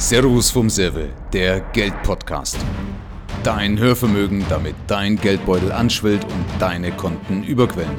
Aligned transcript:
Servus 0.00 0.48
vom 0.48 0.70
Serve, 0.70 1.08
der 1.32 1.58
Geldpodcast. 1.72 2.56
Dein 3.42 3.76
Hörvermögen, 3.80 4.44
damit 4.48 4.76
dein 4.86 5.16
Geldbeutel 5.16 5.72
anschwillt 5.72 6.22
und 6.22 6.44
deine 6.60 6.92
Konten 6.92 7.42
überquellen. 7.42 7.96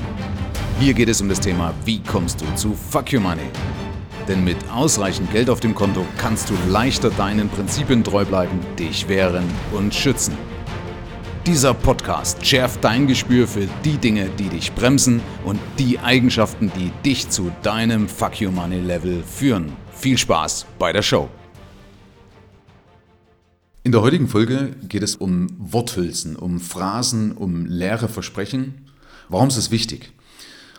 Hier 0.80 0.94
geht 0.94 1.10
es 1.10 1.20
um 1.20 1.28
das 1.28 1.42
Thema, 1.42 1.74
wie 1.84 2.02
kommst 2.02 2.40
du 2.40 2.46
zu 2.56 2.74
Fuck 2.74 3.12
Your 3.12 3.20
Money? 3.20 3.50
Denn 4.30 4.46
mit 4.46 4.56
ausreichend 4.74 5.30
Geld 5.34 5.50
auf 5.50 5.60
dem 5.60 5.76
Konto 5.76 6.06
kannst 6.18 6.50
du 6.50 6.54
leichter 6.70 7.10
deinen 7.10 7.50
Prinzipien 7.50 8.02
treu 8.02 8.24
bleiben, 8.24 8.62
dich 8.80 9.10
wehren 9.10 9.44
und 9.74 9.94
schützen. 9.94 10.38
Dieser 11.46 11.74
Podcast 11.74 12.46
schärft 12.46 12.82
dein 12.82 13.08
Gespür 13.08 13.46
für 13.46 13.68
die 13.84 13.98
Dinge, 13.98 14.30
die 14.40 14.48
dich 14.48 14.72
bremsen 14.72 15.20
und 15.44 15.60
die 15.78 16.00
Eigenschaften, 16.00 16.72
die 16.78 16.94
dich 17.06 17.30
zu 17.30 17.52
deinem 17.62 18.08
Fuck 18.08 18.42
Your 18.42 18.54
Money 18.54 18.80
Level 18.80 19.22
führen. 19.22 19.76
Viel 19.92 20.18
Spaß 20.18 20.66
bei 20.80 20.94
der 20.94 21.02
Show. 21.02 21.28
In 23.82 23.94
der 23.94 24.02
heutigen 24.02 24.28
Folge 24.28 24.76
geht 24.90 25.04
es 25.04 25.16
um 25.16 25.48
Worthülsen, 25.58 26.36
um 26.36 26.60
Phrasen, 26.60 27.32
um 27.32 27.66
leere 27.66 28.10
Versprechen. 28.10 28.90
Warum 29.30 29.48
ist 29.48 29.58
das 29.58 29.72
wichtig? 29.72 30.12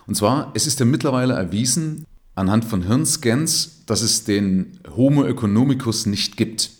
Und 0.06 0.16
zwar, 0.16 0.50
es 0.54 0.66
ist 0.66 0.80
ja 0.80 0.84
mittlerweile 0.84 1.32
erwiesen, 1.32 2.04
anhand 2.34 2.66
von 2.66 2.82
Hirnscans, 2.82 3.84
dass 3.86 4.02
es 4.02 4.24
den 4.24 4.80
Homo 4.94 5.24
economicus 5.24 6.04
nicht 6.04 6.36
gibt. 6.36 6.70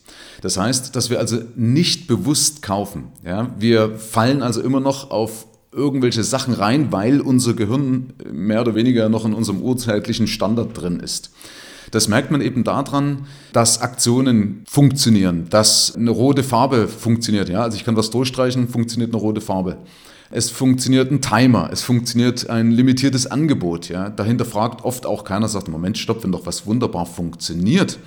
Das 0.43 0.59
heißt, 0.59 0.95
dass 0.95 1.09
wir 1.09 1.19
also 1.19 1.39
nicht 1.57 2.07
bewusst 2.07 2.61
kaufen. 2.61 3.13
Ja? 3.25 3.55
Wir 3.59 3.97
fallen 3.97 4.43
also 4.43 4.61
immer 4.61 4.81
noch 4.81 5.11
auf 5.11 5.47
irgendwelche 5.73 6.23
Sachen 6.23 6.53
rein, 6.53 6.93
weil 6.93 7.23
unser 7.23 7.55
Gehirn 7.55 8.13
mehr 8.31 8.61
oder 8.61 8.75
weniger 8.75 9.09
noch 9.09 9.25
in 9.25 9.33
unserem 9.33 9.63
urzeitlichen 9.63 10.27
Standard 10.27 10.79
drin 10.79 11.01
ist. 11.01 11.31
Das 11.91 12.09
merkt 12.09 12.31
man 12.31 12.41
eben 12.41 12.65
daran, 12.65 13.27
dass 13.53 13.81
Aktionen 13.81 14.63
funktionieren, 14.69 15.47
dass 15.51 15.95
eine 15.97 16.11
rote 16.11 16.43
Farbe 16.43 16.89
funktioniert. 16.89 17.49
Ja? 17.49 17.63
Also 17.63 17.77
ich 17.77 17.85
kann 17.85 17.97
was 17.97 18.11
durchstreichen, 18.11 18.69
funktioniert 18.69 19.13
eine 19.13 19.21
rote 19.21 19.41
Farbe. 19.41 19.79
Es 20.31 20.51
funktioniert 20.51 21.11
ein 21.11 21.21
Timer, 21.21 21.71
es 21.73 21.83
funktioniert 21.83 22.49
ein 22.49 22.71
limitiertes 22.71 23.27
Angebot. 23.27 23.89
Ja? 23.89 24.11
Dahinter 24.11 24.45
fragt 24.45 24.85
oft 24.85 25.05
auch 25.05 25.25
keiner, 25.25 25.49
sagt, 25.49 25.69
Moment, 25.69 25.99
stopp, 25.99 26.23
wenn 26.23 26.33
doch 26.33 26.47
was 26.47 26.67
wunderbar 26.67 27.07
funktioniert 27.07 27.99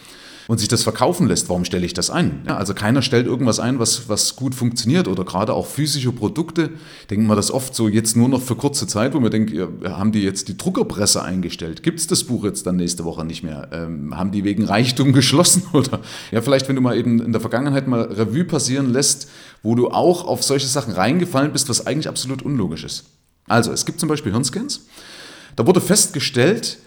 und 0.48 0.60
sich 0.60 0.68
das 0.68 0.84
verkaufen 0.84 1.28
lässt, 1.28 1.50
warum 1.50 1.66
stelle 1.66 1.86
ich 1.86 1.94
das 1.94 2.10
ein? 2.10 2.42
Ja, 2.48 2.58
also 2.58 2.74
keiner 2.74 3.02
stellt 3.02 3.28
irgendwas 3.28 3.60
ein, 3.60 3.80
was, 3.80 4.10
was 4.10 4.36
gut 4.36 4.56
funktioniert 4.56 5.08
oder 5.08 5.24
gerade 5.24 5.54
auch 5.54 5.66
physische 5.66 6.12
Produkte, 6.12 6.72
denken 7.10 7.28
wir 7.28 7.36
das 7.36 7.52
oft 7.52 7.76
so 7.76 7.88
jetzt 7.88 8.16
nur 8.16 8.30
noch 8.30 8.42
für 8.42 8.56
kurze 8.56 8.88
Zeit, 8.88 9.14
wo 9.14 9.22
wir 9.22 9.30
denken, 9.30 9.56
ja, 9.56 9.98
haben 9.98 10.12
die 10.12 10.22
jetzt 10.22 10.48
die 10.48 10.58
Druckerpresse 10.58 11.24
eingestellt? 11.24 11.84
Gibt 11.84 12.00
es 12.00 12.08
das 12.08 12.24
Buch 12.26 12.44
jetzt 12.44 12.66
dann 12.68 12.76
nächste 12.76 13.06
Woche 13.06 13.26
nicht 13.26 13.44
mehr? 13.44 13.70
Ähm, 13.72 14.16
haben 14.18 14.32
die 14.32 14.44
wegen 14.44 14.66
Reichtum 14.66 15.14
geschlossen? 15.14 15.64
Oder 15.74 16.02
ja, 16.32 16.42
vielleicht, 16.42 16.68
wenn 16.68 16.76
du 16.76 16.82
mal 16.82 16.98
eben 16.98 17.22
in 17.22 17.32
der 17.32 17.42
Vergangenheit 17.42 17.88
mal 17.88 18.02
Revue 18.02 18.46
passieren 18.46 18.92
lässt, 18.92 19.30
wo 19.62 19.76
du 19.76 19.90
auch 19.90 20.26
auf 20.26 20.44
solche 20.44 20.68
Sachen 20.68 20.94
reingefallen 20.94 21.54
bist, 21.54 21.70
was 21.70 21.88
eigentlich 21.88 22.10
absolut 22.10 22.42
unlogisch 22.42 22.84
ist. 22.84 23.06
Also, 23.48 23.72
es 23.72 23.86
gibt 23.86 24.00
zum 24.00 24.10
Beispiel 24.10 24.32
Hirnscans. 24.32 24.86
Da 25.56 25.68
wurde 25.68 25.82
festgestellt, 25.82 26.80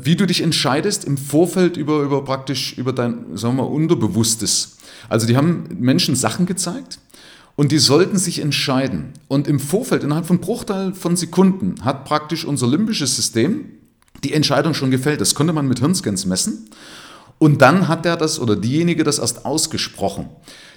wie 0.00 0.16
du 0.16 0.26
dich 0.26 0.42
entscheidest 0.42 1.04
im 1.04 1.16
Vorfeld 1.16 1.76
über, 1.76 2.02
über 2.02 2.24
praktisch 2.24 2.76
über 2.76 2.92
dein, 2.92 3.36
sagen 3.36 3.56
wir 3.56 3.64
mal, 3.64 3.68
Unterbewusstes. 3.68 4.76
Also 5.08 5.26
die 5.26 5.36
haben 5.36 5.64
Menschen 5.78 6.16
Sachen 6.16 6.46
gezeigt 6.46 6.98
und 7.56 7.72
die 7.72 7.78
sollten 7.78 8.18
sich 8.18 8.40
entscheiden. 8.40 9.12
Und 9.28 9.48
im 9.48 9.60
Vorfeld, 9.60 10.04
innerhalb 10.04 10.26
von 10.26 10.38
Bruchteil 10.38 10.94
von 10.94 11.16
Sekunden, 11.16 11.76
hat 11.84 12.04
praktisch 12.04 12.44
unser 12.44 12.66
limbisches 12.66 13.16
System 13.16 13.66
die 14.24 14.32
Entscheidung 14.32 14.74
schon 14.74 14.90
gefällt. 14.90 15.20
Das 15.20 15.34
konnte 15.34 15.52
man 15.52 15.68
mit 15.68 15.80
Hirnscans 15.80 16.26
messen. 16.26 16.68
Und 17.38 17.60
dann 17.60 17.88
hat 17.88 18.06
er 18.06 18.16
das 18.16 18.38
oder 18.38 18.54
diejenige 18.54 19.02
das 19.02 19.18
erst 19.18 19.44
ausgesprochen. 19.44 20.28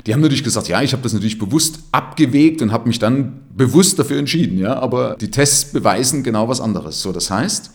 Die 0.06 0.14
haben 0.14 0.22
natürlich 0.22 0.44
gesagt, 0.44 0.68
ja, 0.68 0.82
ich 0.82 0.94
habe 0.94 1.04
das 1.04 1.14
natürlich 1.14 1.38
bewusst 1.38 1.80
abgewegt 1.92 2.62
und 2.62 2.72
habe 2.72 2.88
mich 2.88 2.98
dann 2.98 3.42
bewusst 3.56 4.00
dafür 4.00 4.18
entschieden. 4.18 4.58
Ja, 4.58 4.80
aber 4.80 5.16
die 5.16 5.30
Tests 5.30 5.72
beweisen 5.72 6.24
genau 6.24 6.48
was 6.48 6.62
anderes. 6.62 7.02
So, 7.02 7.12
das 7.12 7.30
heißt, 7.30 7.72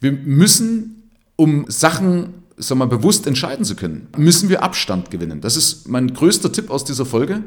wir 0.00 0.12
müssen, 0.12 1.10
um 1.36 1.66
Sachen 1.68 2.34
sagen 2.58 2.80
wir, 2.80 2.86
bewusst 2.86 3.26
entscheiden 3.26 3.64
zu 3.64 3.76
können, 3.76 4.08
müssen 4.16 4.48
wir 4.48 4.62
Abstand 4.62 5.10
gewinnen. 5.10 5.40
Das 5.40 5.56
ist 5.56 5.88
mein 5.88 6.12
größter 6.12 6.52
Tipp 6.52 6.70
aus 6.70 6.84
dieser 6.84 7.06
Folge, 7.06 7.44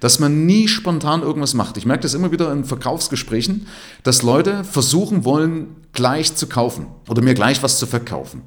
dass 0.00 0.18
man 0.18 0.46
nie 0.46 0.68
spontan 0.68 1.22
irgendwas 1.22 1.54
macht. 1.54 1.76
Ich 1.76 1.86
merke 1.86 2.02
das 2.02 2.14
immer 2.14 2.32
wieder 2.32 2.50
in 2.52 2.64
Verkaufsgesprächen, 2.64 3.66
dass 4.02 4.22
Leute 4.22 4.64
versuchen 4.64 5.24
wollen, 5.24 5.76
gleich 5.92 6.34
zu 6.34 6.46
kaufen 6.46 6.86
oder 7.08 7.22
mir 7.22 7.34
gleich 7.34 7.62
was 7.62 7.78
zu 7.78 7.86
verkaufen. 7.86 8.42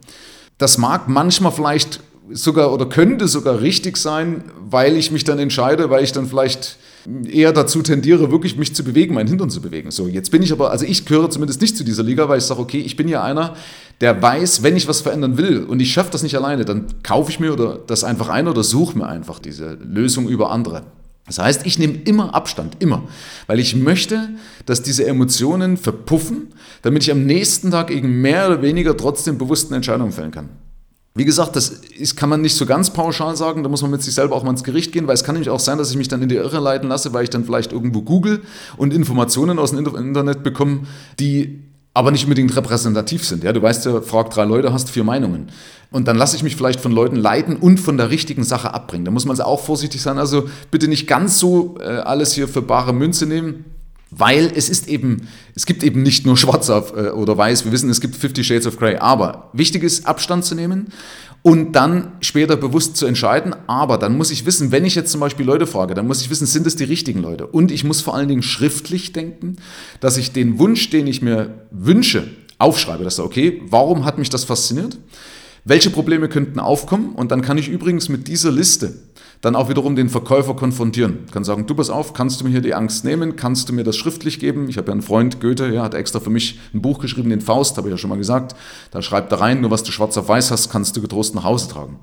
Das 0.57 0.77
mag 0.77 1.07
manchmal 1.07 1.51
vielleicht 1.51 2.01
sogar 2.31 2.73
oder 2.73 2.87
könnte 2.87 3.27
sogar 3.27 3.61
richtig 3.61 3.97
sein, 3.97 4.43
weil 4.59 4.97
ich 4.97 5.11
mich 5.11 5.23
dann 5.23 5.39
entscheide, 5.39 5.89
weil 5.89 6.03
ich 6.03 6.11
dann 6.11 6.27
vielleicht 6.27 6.77
eher 7.25 7.53
dazu 7.53 7.81
tendiere, 7.81 8.31
wirklich 8.31 8.57
mich 8.57 8.75
zu 8.75 8.83
bewegen, 8.83 9.13
meinen 9.13 9.27
Hintern 9.27 9.49
zu 9.49 9.61
bewegen. 9.61 9.91
So, 9.91 10.07
jetzt 10.07 10.29
bin 10.29 10.43
ich 10.43 10.51
aber, 10.51 10.71
also 10.71 10.85
ich 10.85 11.05
gehöre 11.05 11.29
zumindest 11.29 11.61
nicht 11.61 11.77
zu 11.77 11.83
dieser 11.83 12.03
Liga, 12.03 12.27
weil 12.27 12.39
ich 12.39 12.43
sage, 12.43 12.59
okay, 12.59 12.79
ich 12.79 12.95
bin 12.95 13.07
ja 13.07 13.23
einer, 13.23 13.55
der 14.01 14.21
weiß, 14.21 14.63
wenn 14.63 14.75
ich 14.75 14.87
was 14.87 15.01
verändern 15.01 15.37
will 15.37 15.63
und 15.63 15.79
ich 15.79 15.93
schaffe 15.93 16.11
das 16.11 16.23
nicht 16.23 16.35
alleine, 16.35 16.65
dann 16.65 16.85
kaufe 17.03 17.31
ich 17.31 17.39
mir 17.39 17.53
oder 17.53 17.79
das 17.87 18.03
einfach 18.03 18.29
ein 18.29 18.47
oder 18.47 18.63
suche 18.63 18.97
mir 18.97 19.07
einfach 19.07 19.39
diese 19.39 19.77
Lösung 19.81 20.27
über 20.27 20.51
andere. 20.51 20.83
Das 21.25 21.39
heißt, 21.39 21.65
ich 21.65 21.77
nehme 21.77 21.95
immer 22.05 22.33
Abstand, 22.33 22.77
immer, 22.79 23.03
weil 23.47 23.59
ich 23.59 23.75
möchte, 23.75 24.29
dass 24.65 24.81
diese 24.81 25.05
Emotionen 25.05 25.77
verpuffen, 25.77 26.47
damit 26.81 27.03
ich 27.03 27.11
am 27.11 27.25
nächsten 27.25 27.71
Tag 27.71 27.91
eben 27.91 28.21
mehr 28.21 28.47
oder 28.47 28.61
weniger 28.61 28.95
trotzdem 28.95 29.37
bewussten 29.37 29.73
Entscheidungen 29.73 30.13
fällen 30.13 30.31
kann. 30.31 30.49
Wie 31.17 31.25
gesagt, 31.25 31.55
das 31.55 31.69
ist, 31.69 32.15
kann 32.15 32.29
man 32.29 32.41
nicht 32.41 32.55
so 32.55 32.67
ganz 32.67 32.91
pauschal 32.91 33.35
sagen, 33.35 33.63
da 33.63 33.69
muss 33.69 33.81
man 33.81 33.89
mit 33.89 34.03
sich 34.03 34.13
selber 34.13 34.35
auch 34.35 34.43
mal 34.43 34.51
ins 34.51 34.63
Gericht 34.63 34.91
gehen, 34.91 35.07
weil 35.07 35.15
es 35.15 35.23
kann 35.23 35.33
nämlich 35.33 35.49
auch 35.49 35.59
sein, 35.59 35.79
dass 35.79 35.89
ich 35.89 35.97
mich 35.97 36.07
dann 36.07 36.21
in 36.21 36.29
die 36.29 36.35
Irre 36.35 36.59
leiten 36.59 36.87
lasse, 36.87 37.11
weil 37.11 37.23
ich 37.23 37.31
dann 37.31 37.43
vielleicht 37.43 37.71
irgendwo 37.71 38.03
google 38.03 38.43
und 38.77 38.93
Informationen 38.93 39.57
aus 39.57 39.71
dem 39.71 39.79
Internet 39.83 40.43
bekomme, 40.43 40.81
die 41.19 41.63
aber 41.95 42.11
nicht 42.11 42.25
unbedingt 42.25 42.55
repräsentativ 42.55 43.25
sind. 43.25 43.43
Ja, 43.43 43.51
du 43.51 43.63
weißt 43.63 43.87
ja, 43.87 44.01
frag 44.01 44.29
drei 44.29 44.45
Leute, 44.45 44.71
hast 44.71 44.91
vier 44.91 45.03
Meinungen. 45.03 45.47
Und 45.89 46.07
dann 46.07 46.17
lasse 46.17 46.35
ich 46.35 46.43
mich 46.43 46.55
vielleicht 46.55 46.79
von 46.79 46.91
Leuten 46.91 47.15
leiten 47.15 47.55
und 47.55 47.79
von 47.79 47.97
der 47.97 48.11
richtigen 48.11 48.43
Sache 48.43 48.71
abbringen. 48.71 49.03
Da 49.03 49.09
muss 49.09 49.25
man 49.25 49.31
also 49.31 49.43
auch 49.45 49.61
vorsichtig 49.61 50.03
sein. 50.03 50.19
Also 50.19 50.47
bitte 50.69 50.87
nicht 50.87 51.07
ganz 51.07 51.39
so 51.39 51.77
äh, 51.79 51.85
alles 51.85 52.33
hier 52.33 52.47
für 52.47 52.61
bare 52.61 52.93
Münze 52.93 53.25
nehmen. 53.25 53.65
Weil 54.09 54.51
es 54.55 54.69
ist 54.69 54.87
eben, 54.87 55.27
es 55.53 55.65
gibt 55.65 55.83
eben 55.83 56.01
nicht 56.01 56.25
nur 56.25 56.37
schwarz 56.37 56.69
auf, 56.69 56.95
äh, 56.95 57.09
oder 57.09 57.37
weiß, 57.37 57.65
wir 57.65 57.71
wissen, 57.71 57.89
es 57.89 58.01
gibt 58.01 58.15
50 58.15 58.45
Shades 58.45 58.67
of 58.67 58.77
Grey, 58.77 58.95
aber 58.95 59.49
wichtig 59.53 59.83
ist, 59.83 60.05
Abstand 60.05 60.45
zu 60.45 60.55
nehmen 60.55 60.87
und 61.41 61.73
dann 61.73 62.13
später 62.21 62.57
bewusst 62.57 62.97
zu 62.97 63.05
entscheiden, 63.05 63.55
aber 63.67 63.97
dann 63.97 64.17
muss 64.17 64.31
ich 64.31 64.45
wissen, 64.45 64.71
wenn 64.71 64.85
ich 64.85 64.95
jetzt 64.95 65.11
zum 65.11 65.21
Beispiel 65.21 65.45
Leute 65.45 65.67
frage, 65.67 65.93
dann 65.93 66.07
muss 66.07 66.21
ich 66.21 66.29
wissen, 66.29 66.45
sind 66.45 66.67
es 66.67 66.75
die 66.75 66.83
richtigen 66.83 67.21
Leute? 67.21 67.47
Und 67.47 67.71
ich 67.71 67.83
muss 67.83 68.01
vor 68.01 68.15
allen 68.15 68.27
Dingen 68.27 68.43
schriftlich 68.43 69.13
denken, 69.13 69.57
dass 69.99 70.17
ich 70.17 70.31
den 70.31 70.59
Wunsch, 70.59 70.89
den 70.89 71.07
ich 71.07 71.21
mir 71.21 71.65
wünsche, 71.71 72.27
aufschreibe, 72.57 73.03
dass 73.03 73.19
okay, 73.19 73.61
warum 73.69 74.03
hat 74.03 74.17
mich 74.17 74.29
das 74.29 74.43
fasziniert? 74.43 74.97
Welche 75.69 75.89
Probleme 75.89 76.29
könnten 76.29 76.61
aufkommen? 76.61 77.09
Und 77.13 77.29
dann 77.29 77.41
kann 77.41 77.57
ich 77.57 77.67
übrigens 77.67 78.07
mit 78.07 78.29
dieser 78.29 78.51
Liste 78.51 78.93
dann 79.41 79.53
auch 79.53 79.67
wiederum 79.67 79.97
den 79.97 80.07
Verkäufer 80.07 80.55
konfrontieren. 80.55 81.19
Ich 81.25 81.33
kann 81.33 81.43
sagen, 81.43 81.67
du 81.67 81.75
pass 81.75 81.89
auf, 81.89 82.13
kannst 82.13 82.39
du 82.39 82.45
mir 82.45 82.51
hier 82.51 82.61
die 82.61 82.73
Angst 82.73 83.03
nehmen? 83.03 83.35
Kannst 83.35 83.67
du 83.67 83.73
mir 83.73 83.83
das 83.83 83.97
schriftlich 83.97 84.39
geben? 84.39 84.69
Ich 84.69 84.77
habe 84.77 84.87
ja 84.87 84.93
einen 84.93 85.01
Freund, 85.01 85.41
Goethe, 85.41 85.67
ja, 85.67 85.83
hat 85.83 85.93
extra 85.93 86.21
für 86.21 86.29
mich 86.29 86.57
ein 86.73 86.81
Buch 86.81 86.99
geschrieben, 86.99 87.29
den 87.29 87.41
Faust, 87.41 87.75
habe 87.75 87.89
ich 87.89 87.91
ja 87.91 87.97
schon 87.97 88.09
mal 88.09 88.17
gesagt. 88.17 88.55
Da 88.91 89.01
schreibt 89.01 89.29
er 89.33 89.41
rein, 89.41 89.59
nur 89.59 89.69
was 89.69 89.83
du 89.83 89.91
schwarz 89.91 90.17
auf 90.17 90.29
weiß 90.29 90.51
hast, 90.51 90.69
kannst 90.69 90.95
du 90.95 91.01
getrost 91.01 91.35
nach 91.35 91.43
Hause 91.43 91.67
tragen. 91.67 91.99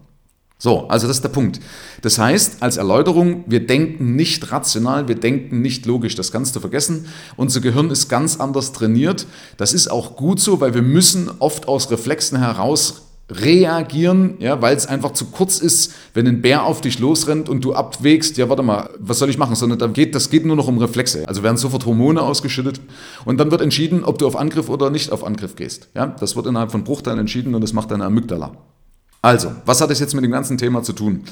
So, 0.59 0.87
also 0.89 1.07
das 1.07 1.17
ist 1.17 1.25
der 1.25 1.31
Punkt. 1.31 1.59
Das 2.03 2.19
heißt, 2.19 2.63
als 2.63 2.77
Erläuterung, 2.77 3.45
wir 3.47 3.67
denken 3.67 4.15
nicht 4.15 4.53
rational, 4.53 5.09
wir 5.09 5.17
denken 5.17 5.63
nicht 5.63 5.87
logisch. 5.87 6.15
Das 6.15 6.33
kannst 6.33 6.55
du 6.55 6.61
vergessen. 6.61 7.07
Unser 7.37 7.61
Gehirn 7.61 7.91
ist 7.91 8.09
ganz 8.09 8.39
anders 8.39 8.73
trainiert. 8.73 9.27
Das 9.57 9.73
ist 9.73 9.89
auch 9.89 10.17
gut 10.17 10.39
so, 10.39 10.61
weil 10.61 10.75
wir 10.75 10.83
müssen 10.83 11.31
oft 11.39 11.67
aus 11.67 11.91
Reflexen 11.91 12.39
heraus 12.39 13.04
reagieren, 13.31 14.35
ja, 14.39 14.61
weil 14.61 14.77
es 14.77 14.87
einfach 14.87 15.13
zu 15.13 15.27
kurz 15.27 15.59
ist, 15.59 15.93
wenn 16.13 16.27
ein 16.27 16.43
Bär 16.43 16.65
auf 16.65 16.83
dich 16.83 16.99
losrennt 16.99 17.49
und 17.49 17.65
du 17.65 17.75
abwägst, 17.75 18.37
ja, 18.37 18.49
warte 18.49 18.63
mal, 18.63 18.91
was 18.99 19.19
soll 19.19 19.31
ich 19.31 19.39
machen? 19.39 19.55
Sondern 19.55 19.79
da 19.79 19.87
geht, 19.87 20.15
das 20.15 20.29
geht 20.29 20.45
nur 20.45 20.57
noch 20.57 20.69
um 20.69 20.79
Reflexe. 20.79 21.27
Also 21.27 21.43
werden 21.43 21.57
sofort 21.57 21.87
Hormone 21.87 22.21
ausgeschüttet 22.21 22.81
und 23.25 23.39
dann 23.39 23.51
wird 23.51 23.63
entschieden, 23.63 24.05
ob 24.05 24.19
du 24.19 24.27
auf 24.27 24.37
Angriff 24.37 24.69
oder 24.69 24.91
nicht 24.91 25.11
auf 25.11 25.25
Angriff 25.25 25.57
gehst. 25.57 25.89
Ja, 25.95 26.07
das 26.07 26.37
wird 26.37 26.47
innerhalb 26.47 26.71
von 26.71 26.85
Bruchteilen 26.85 27.19
entschieden 27.19 27.55
und 27.55 27.63
das 27.63 27.73
macht 27.73 27.91
deine 27.91 28.05
Amygdala. 28.05 28.53
Also, 29.23 29.53
was 29.65 29.81
hat 29.81 29.91
es 29.91 30.01
jetzt 30.01 30.15
mit 30.15 30.23
dem 30.23 30.33
ganzen 30.33 30.59
Thema 30.59 30.83
zu 30.83 30.93
tun? 30.93 31.25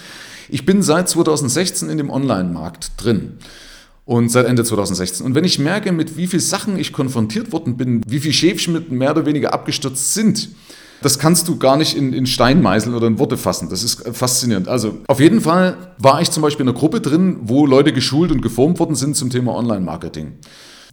Ich 0.49 0.65
bin 0.65 0.83
seit 0.83 1.11
2016 1.11 1.91
in 1.91 1.99
dem 1.99 2.09
Online-Markt 2.09 2.93
drin 2.97 3.39
und 4.07 4.31
seit 4.31 4.47
Ende 4.47 4.65
2016. 4.65 5.27
Und 5.27 5.35
wenn 5.35 5.45
ich 5.45 5.59
merke, 5.59 5.93
mit 5.93 6.17
wie 6.17 6.27
vielen 6.27 6.41
Sachen 6.41 6.79
ich 6.79 6.95
konfrontiert 6.95 7.53
worden 7.53 7.77
bin, 7.77 8.03
wie 8.07 8.19
viele 8.19 8.33
Schäfchen 8.33 8.73
mit 8.73 8.91
mehr 8.91 9.11
oder 9.11 9.27
weniger 9.27 9.53
abgestürzt 9.53 10.15
sind, 10.15 10.49
das 11.03 11.19
kannst 11.19 11.49
du 11.49 11.59
gar 11.59 11.77
nicht 11.77 11.97
in, 11.97 12.13
in 12.13 12.27
Stein 12.27 12.63
meißeln 12.63 12.95
oder 12.95 13.07
in 13.07 13.19
Worte 13.19 13.37
fassen. 13.37 13.69
Das 13.69 13.83
ist 13.83 14.03
faszinierend. 14.13 14.69
Also 14.69 14.99
auf 15.09 15.21
jeden 15.21 15.41
Fall 15.41 15.77
war 15.99 16.21
ich 16.21 16.31
zum 16.31 16.43
Beispiel 16.43 16.65
in 16.65 16.71
einer 16.71 16.79
Gruppe 16.79 17.01
drin, 17.01 17.41
wo 17.43 17.67
Leute 17.67 17.93
geschult 17.93 18.31
und 18.31 18.41
geformt 18.41 18.79
worden 18.79 18.95
sind 18.95 19.17
zum 19.17 19.31
Thema 19.31 19.55
Online-Marketing. 19.55 20.33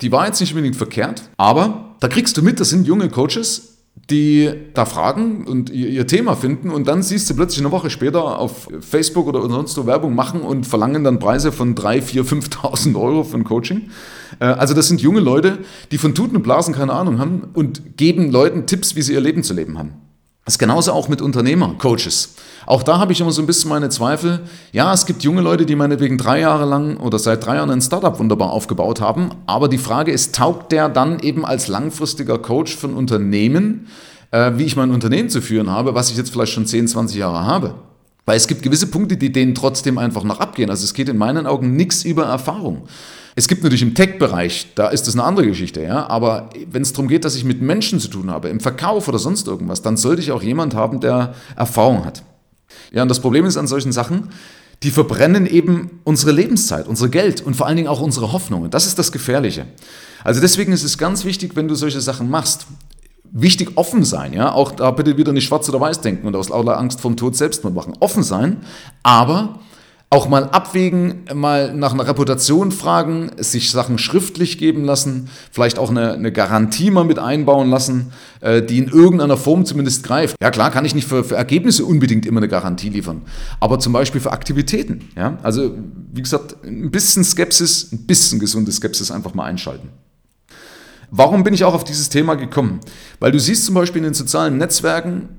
Die 0.02 0.12
war 0.12 0.26
jetzt 0.28 0.40
nicht 0.40 0.52
unbedingt 0.54 0.76
verkehrt, 0.76 1.24
aber 1.38 1.96
da 2.00 2.08
kriegst 2.08 2.38
du 2.38 2.42
mit, 2.42 2.60
das 2.60 2.70
sind 2.70 2.88
junge 2.88 3.10
Coaches, 3.10 3.79
die 4.10 4.52
da 4.74 4.86
fragen 4.86 5.46
und 5.46 5.70
ihr, 5.70 6.08
Thema 6.08 6.36
finden 6.36 6.70
und 6.70 6.88
dann 6.88 7.04
siehst 7.04 7.30
du 7.30 7.36
plötzlich 7.36 7.62
eine 7.62 7.72
Woche 7.72 7.90
später 7.90 8.40
auf 8.40 8.68
Facebook 8.80 9.28
oder 9.28 9.42
sonst 9.50 9.78
wo 9.78 9.86
Werbung 9.86 10.16
machen 10.16 10.42
und 10.42 10.66
verlangen 10.66 11.04
dann 11.04 11.20
Preise 11.20 11.52
von 11.52 11.76
3, 11.76 12.02
4, 12.02 12.26
5.000 12.26 13.00
Euro 13.00 13.24
für 13.24 13.38
ein 13.38 13.44
Coaching. 13.44 13.90
Äh, 14.40 14.46
also 14.46 14.74
das 14.74 14.88
sind 14.88 15.02
junge 15.02 15.20
Leute, 15.20 15.60
die 15.92 15.98
von 15.98 16.16
Tuten 16.16 16.36
und 16.36 16.44
Blasen 16.44 16.74
keine 16.74 16.94
Ahnung 16.94 17.20
haben 17.20 17.50
und 17.54 17.98
geben 17.98 18.32
Leuten 18.32 18.66
Tipps, 18.66 18.96
wie 18.96 19.02
sie 19.02 19.14
ihr 19.14 19.22
Leben 19.22 19.44
zu 19.44 19.54
leben 19.54 19.78
haben. 19.78 19.94
Das 20.50 20.56
ist 20.56 20.60
genauso 20.60 20.94
auch 20.94 21.10
mit 21.10 21.22
Unternehmer, 21.22 21.76
Coaches. 21.78 22.34
Auch 22.66 22.82
da 22.82 22.98
habe 22.98 23.12
ich 23.12 23.22
immer 23.22 23.32
so 23.32 23.40
ein 23.40 23.46
bisschen 23.46 23.70
meine 23.70 23.90
Zweifel. 23.90 24.40
Ja, 24.72 24.92
es 24.92 25.06
gibt 25.06 25.22
junge 25.22 25.42
Leute, 25.42 25.64
die 25.64 25.76
meinetwegen 25.76 26.18
drei 26.18 26.40
Jahre 26.40 26.66
lang 26.66 26.98
oder 26.98 27.20
seit 27.20 27.46
drei 27.46 27.58
Jahren 27.58 27.70
ein 27.70 27.84
Startup 27.84 28.18
wunderbar 28.18 28.50
aufgebaut 28.50 29.00
haben. 29.00 29.30
Aber 29.46 29.68
die 29.68 29.78
Frage 29.78 30.12
ist, 30.12 30.34
taugt 30.34 30.72
der 30.72 30.90
dann 30.90 31.20
eben 31.20 31.46
als 31.46 31.68
langfristiger 31.68 32.40
Coach 32.40 32.84
ein 32.84 32.96
Unternehmen, 32.96 33.86
äh, 34.32 34.54
wie 34.56 34.64
ich 34.64 34.76
mein 34.76 34.90
Unternehmen 34.90 35.30
zu 35.30 35.40
führen 35.40 35.70
habe, 35.70 35.94
was 35.94 36.10
ich 36.10 36.18
jetzt 36.18 36.32
vielleicht 36.32 36.54
schon 36.54 36.66
10, 36.66 36.88
20 36.88 37.18
Jahre 37.18 37.46
habe? 37.46 37.76
Weil 38.26 38.38
es 38.38 38.48
gibt 38.48 38.64
gewisse 38.64 38.88
Punkte, 38.88 39.18
die 39.18 39.32
denen 39.32 39.54
trotzdem 39.54 40.00
einfach 40.00 40.24
noch 40.24 40.40
abgehen. 40.40 40.72
Also 40.72 40.84
es 40.84 40.96
geht 40.96 41.10
in 41.10 41.18
meinen 41.20 41.46
Augen 41.46 41.76
nichts 41.76 42.04
über 42.04 42.26
Erfahrung. 42.26 42.88
Es 43.40 43.48
gibt 43.48 43.64
natürlich 43.64 43.82
im 43.82 43.96
Tech-Bereich, 43.96 44.74
da 44.76 44.90
ist 44.90 45.08
das 45.08 45.16
eine 45.16 45.24
andere 45.24 45.48
Geschichte, 45.48 45.82
ja. 45.82 46.10
Aber 46.10 46.50
wenn 46.70 46.82
es 46.82 46.92
darum 46.92 47.08
geht, 47.08 47.24
dass 47.24 47.36
ich 47.36 47.46
mit 47.46 47.62
Menschen 47.62 48.02
zu 48.02 48.10
tun 48.10 48.30
habe, 48.30 48.50
im 48.50 48.60
Verkauf 48.60 49.08
oder 49.08 49.18
sonst 49.18 49.48
irgendwas, 49.48 49.82
dann 49.82 49.96
sollte 49.96 50.22
ich 50.22 50.34
auch 50.34 50.44
jemand 50.44 50.76
haben, 50.76 51.00
der 51.00 51.34
Erfahrung 51.56 52.04
hat. 52.04 52.22
Ja, 52.92 53.02
und 53.02 53.08
das 53.08 53.22
Problem 53.22 53.46
ist 53.46 53.56
an 53.56 53.66
solchen 53.66 53.94
Sachen, 53.94 54.32
die 54.84 54.92
verbrennen 54.92 55.46
eben 55.46 56.02
unsere 56.04 56.34
Lebenszeit, 56.34 56.86
unser 56.86 57.08
Geld 57.08 57.40
und 57.40 57.56
vor 57.56 57.66
allen 57.66 57.78
Dingen 57.78 57.88
auch 57.88 58.02
unsere 58.02 58.34
Hoffnungen. 58.34 58.72
Das 58.72 58.86
ist 58.86 59.00
das 59.00 59.14
Gefährliche. 59.14 59.68
Also 60.26 60.42
deswegen 60.42 60.74
ist 60.74 60.84
es 60.84 60.98
ganz 60.98 61.24
wichtig, 61.24 61.56
wenn 61.56 61.70
du 61.70 61.76
solche 61.76 62.02
Sachen 62.02 62.30
machst, 62.30 62.68
wichtig 63.32 63.78
offen 63.78 64.04
sein, 64.04 64.34
ja, 64.34 64.52
auch 64.52 64.74
da 64.74 64.92
bitte 64.92 65.16
wieder 65.16 65.32
nicht 65.32 65.46
schwarz 65.46 65.70
oder 65.70 65.80
weiß 65.80 66.02
denken 66.02 66.28
und 66.28 66.36
aus 66.36 66.50
lauter 66.50 66.78
Angst 66.78 67.00
vom 67.00 67.16
Tod 67.16 67.38
Selbstmord 67.38 67.74
machen. 67.74 67.94
Offen 68.02 68.24
sein, 68.24 68.58
aber 69.02 69.60
auch 70.12 70.28
mal 70.28 70.46
abwägen, 70.46 71.26
mal 71.36 71.74
nach 71.76 71.94
einer 71.94 72.08
Reputation 72.08 72.72
fragen, 72.72 73.30
sich 73.38 73.70
Sachen 73.70 74.00
schriftlich 74.00 74.58
geben 74.58 74.84
lassen, 74.84 75.30
vielleicht 75.52 75.78
auch 75.78 75.92
eine, 75.92 76.14
eine 76.14 76.32
Garantie 76.32 76.90
mal 76.90 77.04
mit 77.04 77.20
einbauen 77.20 77.70
lassen, 77.70 78.12
äh, 78.42 78.64
die 78.64 78.80
in 78.80 78.88
irgendeiner 78.88 79.38
Form 79.38 79.66
zumindest 79.66 80.04
greift. 80.04 80.36
Ja 80.42 80.50
klar, 80.50 80.72
kann 80.72 80.84
ich 80.84 80.96
nicht 80.96 81.08
für, 81.08 81.24
für, 81.24 81.36
Ergebnisse 81.36 81.86
unbedingt 81.86 82.26
immer 82.26 82.40
eine 82.40 82.48
Garantie 82.48 82.90
liefern, 82.90 83.22
aber 83.60 83.78
zum 83.80 83.94
Beispiel 83.94 84.20
für 84.20 84.32
Aktivitäten. 84.32 85.10
Ja? 85.16 85.38
Also 85.44 85.76
wie 86.12 86.24
gesagt, 86.24 86.56
ein 86.66 86.90
bisschen 86.90 87.24
Skepsis, 87.24 87.92
ein 87.92 88.08
bisschen 88.08 88.40
gesunde 88.40 88.72
Skepsis 88.72 89.12
einfach 89.12 89.36
mal 89.36 89.46
einschalten. 89.46 89.90
Warum 91.12 91.44
bin 91.44 91.54
ich 91.54 91.64
auch 91.64 91.74
auf 91.74 91.84
dieses 91.84 92.10
Thema 92.10 92.36
gekommen? 92.36 92.80
Weil 93.20 93.32
du 93.32 93.40
siehst 93.40 93.66
zum 93.66 93.76
Beispiel 93.76 94.00
in 94.00 94.06
den 94.06 94.14
sozialen 94.14 94.58
Netzwerken, 94.58 95.39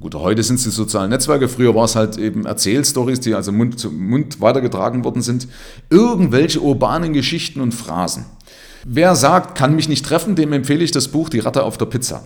Gut, 0.00 0.14
heute 0.14 0.44
sind 0.44 0.56
es 0.56 0.64
die 0.64 0.70
sozialen 0.70 1.10
Netzwerke, 1.10 1.48
früher 1.48 1.74
war 1.74 1.84
es 1.84 1.96
halt 1.96 2.18
eben 2.18 2.46
Erzählstories, 2.46 3.18
die 3.18 3.34
also 3.34 3.50
Mund 3.50 3.80
zu 3.80 3.90
Mund 3.90 4.40
weitergetragen 4.40 5.02
worden 5.02 5.22
sind. 5.22 5.48
Irgendwelche 5.90 6.60
urbanen 6.60 7.12
Geschichten 7.12 7.60
und 7.60 7.72
Phrasen. 7.72 8.24
Wer 8.84 9.16
sagt, 9.16 9.58
kann 9.58 9.74
mich 9.74 9.88
nicht 9.88 10.06
treffen, 10.06 10.36
dem 10.36 10.52
empfehle 10.52 10.84
ich 10.84 10.92
das 10.92 11.08
Buch 11.08 11.28
Die 11.28 11.40
Ratte 11.40 11.64
auf 11.64 11.78
der 11.78 11.86
Pizza. 11.86 12.22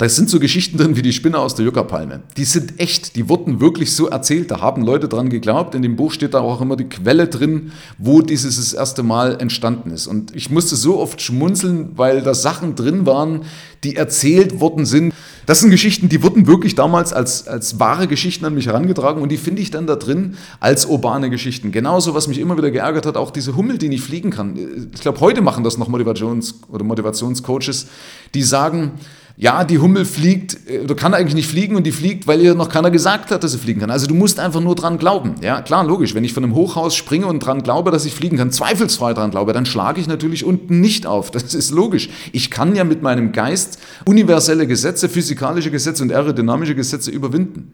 Da 0.00 0.08
sind 0.08 0.30
so 0.30 0.40
Geschichten 0.40 0.78
drin 0.78 0.96
wie 0.96 1.02
die 1.02 1.12
Spinne 1.12 1.38
aus 1.38 1.56
der 1.56 1.66
Juckerpalme. 1.66 2.22
Die 2.38 2.46
sind 2.46 2.80
echt, 2.80 3.16
die 3.16 3.28
wurden 3.28 3.60
wirklich 3.60 3.94
so 3.94 4.08
erzählt, 4.08 4.50
da 4.50 4.62
haben 4.62 4.82
Leute 4.82 5.08
dran 5.08 5.28
geglaubt. 5.28 5.74
In 5.74 5.82
dem 5.82 5.96
Buch 5.96 6.12
steht 6.12 6.32
da 6.32 6.40
auch 6.40 6.62
immer 6.62 6.76
die 6.76 6.88
Quelle 6.88 7.28
drin, 7.28 7.72
wo 7.98 8.22
dieses 8.22 8.56
das 8.56 8.72
erste 8.72 9.02
Mal 9.02 9.38
entstanden 9.42 9.90
ist. 9.90 10.06
Und 10.06 10.34
ich 10.34 10.48
musste 10.48 10.74
so 10.74 10.98
oft 10.98 11.20
schmunzeln, 11.20 11.90
weil 11.96 12.22
da 12.22 12.32
Sachen 12.32 12.76
drin 12.76 13.04
waren, 13.04 13.42
die 13.84 13.96
erzählt 13.96 14.58
worden 14.58 14.86
sind. 14.86 15.12
Das 15.44 15.60
sind 15.60 15.68
Geschichten, 15.68 16.08
die 16.08 16.22
wurden 16.22 16.46
wirklich 16.46 16.74
damals 16.74 17.12
als, 17.12 17.46
als 17.46 17.78
wahre 17.78 18.06
Geschichten 18.06 18.46
an 18.46 18.54
mich 18.54 18.68
herangetragen 18.68 19.20
und 19.22 19.28
die 19.28 19.36
finde 19.36 19.60
ich 19.60 19.70
dann 19.70 19.86
da 19.86 19.96
drin 19.96 20.38
als 20.60 20.86
urbane 20.86 21.28
Geschichten. 21.28 21.72
Genauso, 21.72 22.14
was 22.14 22.26
mich 22.26 22.38
immer 22.38 22.56
wieder 22.56 22.70
geärgert 22.70 23.04
hat, 23.04 23.18
auch 23.18 23.30
diese 23.30 23.54
Hummel, 23.54 23.76
die 23.76 23.90
nicht 23.90 24.04
fliegen 24.04 24.30
kann. 24.30 24.56
Ich 24.94 25.02
glaube, 25.02 25.20
heute 25.20 25.42
machen 25.42 25.62
das 25.62 25.76
noch 25.76 25.90
Motivations- 25.90 26.54
oder 26.70 26.84
Motivationscoaches, 26.84 27.88
die 28.32 28.42
sagen, 28.42 28.92
ja, 29.40 29.64
die 29.64 29.78
Hummel 29.78 30.04
fliegt, 30.04 30.68
äh, 30.68 30.80
oder 30.80 30.94
kann 30.94 31.14
eigentlich 31.14 31.34
nicht 31.34 31.48
fliegen 31.48 31.74
und 31.74 31.84
die 31.84 31.92
fliegt, 31.92 32.26
weil 32.26 32.42
ihr 32.42 32.54
noch 32.54 32.68
keiner 32.68 32.90
gesagt 32.90 33.30
hat, 33.30 33.42
dass 33.42 33.52
sie 33.52 33.58
fliegen 33.58 33.80
kann. 33.80 33.90
Also 33.90 34.06
du 34.06 34.14
musst 34.14 34.38
einfach 34.38 34.60
nur 34.60 34.74
dran 34.74 34.98
glauben. 34.98 35.36
Ja, 35.40 35.62
klar, 35.62 35.82
logisch. 35.82 36.14
Wenn 36.14 36.24
ich 36.24 36.34
von 36.34 36.44
einem 36.44 36.54
Hochhaus 36.54 36.94
springe 36.94 37.26
und 37.26 37.40
dran 37.40 37.62
glaube, 37.62 37.90
dass 37.90 38.04
ich 38.04 38.14
fliegen 38.14 38.36
kann, 38.36 38.50
zweifelsfrei 38.50 39.14
dran 39.14 39.30
glaube, 39.30 39.54
dann 39.54 39.64
schlage 39.64 39.98
ich 39.98 40.06
natürlich 40.06 40.44
unten 40.44 40.80
nicht 40.80 41.06
auf. 41.06 41.30
Das 41.40 41.54
ist 41.54 41.70
logisch. 41.70 42.10
Ich 42.32 42.50
kann 42.50 42.76
ja 42.76 42.84
mit 42.84 43.02
meinem 43.02 43.32
Geist 43.32 43.78
universelle 44.04 44.66
Gesetze, 44.66 45.08
physikalische 45.08 45.70
Gesetze 45.70 46.02
und 46.02 46.12
aerodynamische 46.12 46.74
Gesetze 46.74 47.10
überwinden. 47.10 47.72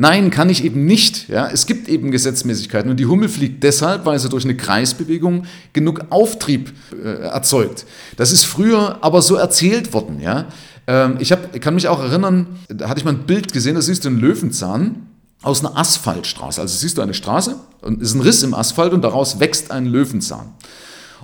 Nein, 0.00 0.30
kann 0.30 0.48
ich 0.48 0.64
eben 0.64 0.86
nicht. 0.86 1.28
Ja? 1.28 1.50
Es 1.52 1.66
gibt 1.66 1.88
eben 1.88 2.12
Gesetzmäßigkeiten 2.12 2.88
und 2.88 2.98
die 2.98 3.06
Hummel 3.06 3.28
fliegt 3.28 3.64
deshalb, 3.64 4.06
weil 4.06 4.16
sie 4.20 4.28
durch 4.28 4.44
eine 4.44 4.56
Kreisbewegung 4.56 5.44
genug 5.72 6.06
Auftrieb 6.10 6.72
äh, 6.92 7.24
erzeugt. 7.24 7.84
Das 8.16 8.30
ist 8.30 8.44
früher 8.44 8.98
aber 9.00 9.22
so 9.22 9.34
erzählt 9.34 9.92
worden. 9.92 10.20
Ja? 10.20 10.46
Ähm, 10.86 11.16
ich, 11.18 11.32
hab, 11.32 11.60
kann 11.60 11.74
mich 11.74 11.88
auch 11.88 12.00
erinnern, 12.00 12.46
da 12.68 12.88
hatte 12.88 13.00
ich 13.00 13.04
mal 13.04 13.10
ein 13.10 13.26
Bild 13.26 13.52
gesehen, 13.52 13.74
da 13.74 13.82
siehst 13.82 14.04
du 14.04 14.10
einen 14.10 14.20
Löwenzahn 14.20 15.08
aus 15.42 15.64
einer 15.64 15.76
Asphaltstraße. 15.76 16.60
Also 16.60 16.76
siehst 16.78 16.96
du 16.96 17.02
eine 17.02 17.14
Straße 17.14 17.56
und 17.80 18.00
es 18.00 18.10
ist 18.10 18.14
ein 18.14 18.20
Riss 18.20 18.44
im 18.44 18.54
Asphalt 18.54 18.92
und 18.92 19.02
daraus 19.02 19.40
wächst 19.40 19.72
ein 19.72 19.84
Löwenzahn. 19.84 20.52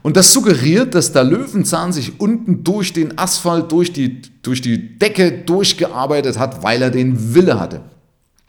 Und 0.02 0.16
das 0.16 0.32
suggeriert, 0.32 0.96
dass 0.96 1.12
der 1.12 1.22
Löwenzahn 1.22 1.92
sich 1.92 2.18
unten 2.18 2.64
durch 2.64 2.92
den 2.92 3.18
Asphalt, 3.18 3.70
durch 3.70 3.92
die, 3.92 4.20
durch 4.42 4.60
die 4.62 4.98
Decke 4.98 5.30
durchgearbeitet 5.30 6.40
hat, 6.40 6.64
weil 6.64 6.82
er 6.82 6.90
den 6.90 7.36
Wille 7.36 7.60
hatte. 7.60 7.82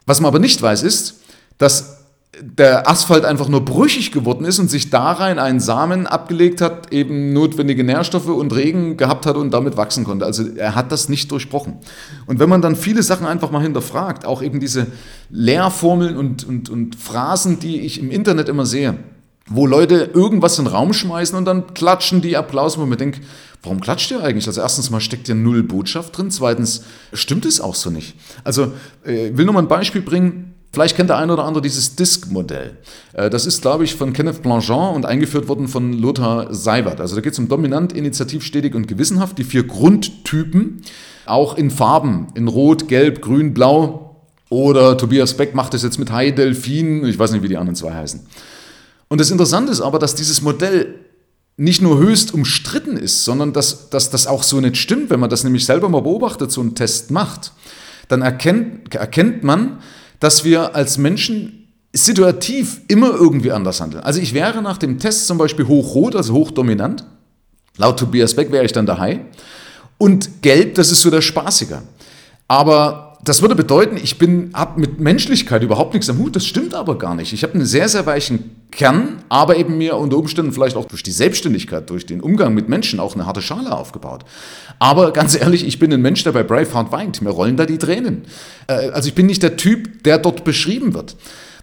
Was 0.06 0.22
man 0.22 0.30
aber 0.30 0.40
nicht 0.40 0.62
weiß, 0.62 0.84
ist, 0.84 1.22
dass 1.57 1.96
der 2.42 2.90
Asphalt 2.90 3.25
einfach 3.25 3.48
nur 3.48 3.63
brüchig 3.63 4.12
geworden 4.12 4.46
ist 4.46 4.60
und 4.60 4.69
sich 4.69 4.90
da 4.90 5.13
rein 5.13 5.40
ein 5.40 5.60
Samen 5.60 6.06
abgelegt 6.07 6.62
hat, 6.62 6.92
eben 6.92 7.34
notwendige 7.34 7.84
Nährstoffe 7.84 8.28
und 8.28 8.54
Regen 8.54 8.98
gehabt 8.98 9.25
hat 9.25 9.38
und 9.38 9.52
damit 9.52 9.78
wachsen 9.78 10.04
konnte. 10.04 10.25
Also 10.25 10.44
er 10.56 10.75
hat 10.75 10.92
das 10.92 11.07
nicht 11.07 11.31
durchbrochen. 11.31 11.78
Und 12.25 12.40
wenn 12.40 12.50
man 12.50 12.62
dann 12.62 12.75
viele 12.75 13.04
Sachen 13.04 13.25
einfach 13.25 13.52
mal 13.52 13.62
hinterfragt, 13.62 14.25
auch 14.25 14.42
eben 14.42 14.60
diese 14.60 14.88
Lehrformeln 15.30 16.18
und, 16.18 16.46
und, 16.46 16.69
und 16.69 16.96
Phrasen, 16.96 17.60
die 17.60 17.81
ich 17.81 18.00
im 18.00 18.12
Internet 18.12 18.50
immer 18.50 18.66
sehe, 18.66 18.96
wo 19.48 19.68
Leute 19.68 20.10
irgendwas 20.13 20.57
in 20.57 20.66
den 20.66 20.74
Raum 20.74 20.92
schmeißen 20.92 21.38
und 21.38 21.46
dann 21.46 21.74
klatschen 21.74 22.22
die 22.22 22.36
Applaus, 22.36 22.78
wo 22.78 22.86
man 22.86 22.98
denkt, 22.98 23.22
warum 23.66 23.82
klatscht 23.82 24.12
ihr 24.12 24.24
eigentlich? 24.24 24.48
Also 24.48 24.62
erstens 24.62 24.90
mal 24.90 25.02
steckt 25.02 25.28
ja 25.28 25.36
null 25.36 25.64
Botschaft 25.64 26.18
drin, 26.18 26.32
zweitens 26.32 26.84
stimmt 27.14 27.46
es 27.46 27.60
auch 27.60 27.76
so 27.76 27.90
nicht. 27.90 28.16
Also 28.44 28.74
äh, 29.06 29.30
ich 29.30 29.38
will 29.38 29.46
nur 29.46 29.54
mal 29.54 29.62
ein 29.62 29.68
Beispiel 29.68 30.02
bringen. 30.02 30.54
Vielleicht 30.72 30.98
kennt 30.98 31.10
der 31.10 31.18
eine 31.18 31.32
oder 31.32 31.46
andere 31.46 31.62
dieses 31.62 31.96
Disk-Modell. 31.96 32.78
Äh, 33.14 33.30
das 33.30 33.45
ist, 33.45 33.62
glaube 33.62 33.86
ich, 33.86 33.95
von 33.95 34.12
Kenneth 34.14 34.42
Blanchard 34.42 34.95
und 34.95 35.06
eingeführt 35.06 35.48
worden 35.48 35.68
von 35.68 35.94
Lothar 35.94 36.54
Seiwert. 36.54 37.00
Also 37.00 37.16
da 37.16 37.22
geht 37.22 37.34
es 37.34 37.40
um 37.40 37.48
dominant, 37.48 37.94
initiativ, 37.94 38.44
stetig 38.44 38.76
und 38.76 38.88
gewissenhaft. 38.88 39.38
Die 39.38 39.45
vier 39.45 39.64
Grundtypen, 39.64 40.81
auch 41.26 41.57
in 41.57 41.72
Farben, 41.72 42.28
in 42.36 42.48
Rot, 42.48 42.88
Gelb, 42.88 43.22
Grün, 43.22 43.54
Blau. 43.54 44.02
Oder 44.50 44.98
Tobias 44.98 45.36
Beck 45.36 45.56
macht 45.56 45.74
es 45.74 45.84
jetzt 45.84 45.98
mit 45.98 46.12
High 46.12 46.36
Delfin, 46.36 47.06
ich 47.06 47.18
weiß 47.18 47.31
nicht, 47.31 47.42
wie 47.42 47.48
die 47.48 47.57
anderen 47.57 47.76
zwei 47.76 47.94
heißen. 47.94 48.26
Und 49.07 49.22
das 49.22 49.31
Interessante 49.31 49.72
ist 49.72 49.81
aber, 49.81 49.98
dass 49.98 50.14
dieses 50.16 50.42
Modell 50.42 51.05
nicht 51.57 51.81
nur 51.81 52.00
höchst 52.00 52.33
umstritten 52.33 52.97
ist, 52.97 53.24
sondern 53.24 53.54
dass, 53.54 53.90
dass 53.90 54.09
das 54.09 54.28
auch 54.28 54.44
so 54.44 54.59
nicht 54.59 54.78
stimmt. 54.78 55.09
Wenn 55.09 55.19
man 55.19 55.30
das 55.30 55.44
nämlich 55.44 55.66
selber 55.66 55.88
mal 55.90 56.02
beobachtet, 56.02 56.52
so 56.52 56.62
einen 56.62 56.76
Test 56.76 57.12
macht, 57.12 57.54
dann 58.07 58.21
erkennt, 58.21 58.94
erkennt 58.94 59.44
man, 59.44 59.80
dass 60.19 60.44
wir 60.44 60.76
als 60.76 60.97
Menschen 60.97 61.69
situativ 61.94 62.81
immer 62.90 63.12
irgendwie 63.12 63.54
anders 63.54 63.80
handeln. 63.80 64.04
Also 64.04 64.19
ich 64.19 64.33
wäre 64.33 64.62
nach 64.62 64.78
dem 64.78 65.00
Test 65.00 65.28
zum 65.28 65.38
Beispiel 65.38 65.68
hochrot, 65.68 66.16
also 66.16 66.33
hochdominant. 66.33 67.06
Laut 67.78 68.00
Tobias 68.00 68.33
Beck 68.33 68.52
wäre 68.52 68.66
ich 68.66 68.74
dann 68.74 68.85
der 68.85 68.97
High. 68.97 69.19
Und 69.97 70.42
gelb, 70.42 70.76
das 70.76 70.92
ist 70.92 71.02
so 71.02 71.09
der 71.09 71.21
Spaßiger. 71.21 71.83
Aber 72.50 73.05
das 73.26 73.42
würde 73.42 73.56
bedeuten, 73.56 73.98
ich 73.98 74.18
habe 74.54 74.80
mit 74.80 75.00
Menschlichkeit 75.00 75.64
überhaupt 75.64 75.94
nichts 75.94 76.10
am 76.10 76.20
Hut. 76.20 76.36
Das 76.36 76.46
stimmt 76.46 76.76
aber 76.76 76.98
gar 76.98 77.16
nicht. 77.16 77.34
Ich 77.34 77.42
habe 77.44 77.56
einen 77.56 77.66
sehr, 77.66 77.90
sehr 77.90 78.06
weichen 78.06 78.52
Kern, 78.72 79.24
aber 79.30 79.58
eben 79.58 79.78
mir 79.78 79.98
unter 79.98 80.18
Umständen 80.18 80.52
vielleicht 80.52 80.76
auch 80.76 80.86
durch 80.86 81.02
die 81.02 81.12
Selbstständigkeit, 81.12 81.90
durch 81.90 82.06
den 82.06 82.22
Umgang 82.22 82.54
mit 82.54 82.70
Menschen 82.70 83.00
auch 83.00 83.16
eine 83.16 83.26
harte 83.26 83.42
Schale 83.42 83.72
aufgebaut. 83.72 84.26
Aber 84.78 85.12
ganz 85.12 85.36
ehrlich, 85.36 85.66
ich 85.66 85.80
bin 85.80 85.92
ein 85.92 86.02
Mensch, 86.02 86.24
der 86.24 86.34
bei 86.34 86.44
Braveheart 86.44 86.92
weint. 86.92 87.22
Mir 87.24 87.32
rollen 87.32 87.58
da 87.58 87.66
die 87.66 87.80
Tränen. 87.80 88.26
Äh, 88.68 88.90
also 88.90 89.08
ich 89.08 89.16
bin 89.16 89.26
nicht 89.26 89.42
der 89.42 89.58
Typ, 89.58 90.04
der 90.04 90.20
dort 90.20 90.44
beschrieben 90.44 90.94
wird. 90.94 91.16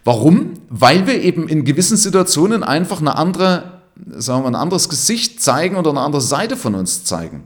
Warum? 0.03 0.55
Weil 0.69 1.07
wir 1.07 1.21
eben 1.21 1.47
in 1.47 1.63
gewissen 1.63 1.95
Situationen 1.95 2.63
einfach 2.63 2.99
eine 2.99 3.15
andere, 3.15 3.81
sagen 4.17 4.39
wir 4.43 4.51
mal, 4.51 4.57
ein 4.57 4.61
anderes 4.61 4.89
Gesicht 4.89 5.41
zeigen 5.41 5.77
oder 5.77 5.91
eine 5.91 6.01
andere 6.01 6.21
Seite 6.21 6.57
von 6.57 6.75
uns 6.75 7.05
zeigen. 7.05 7.45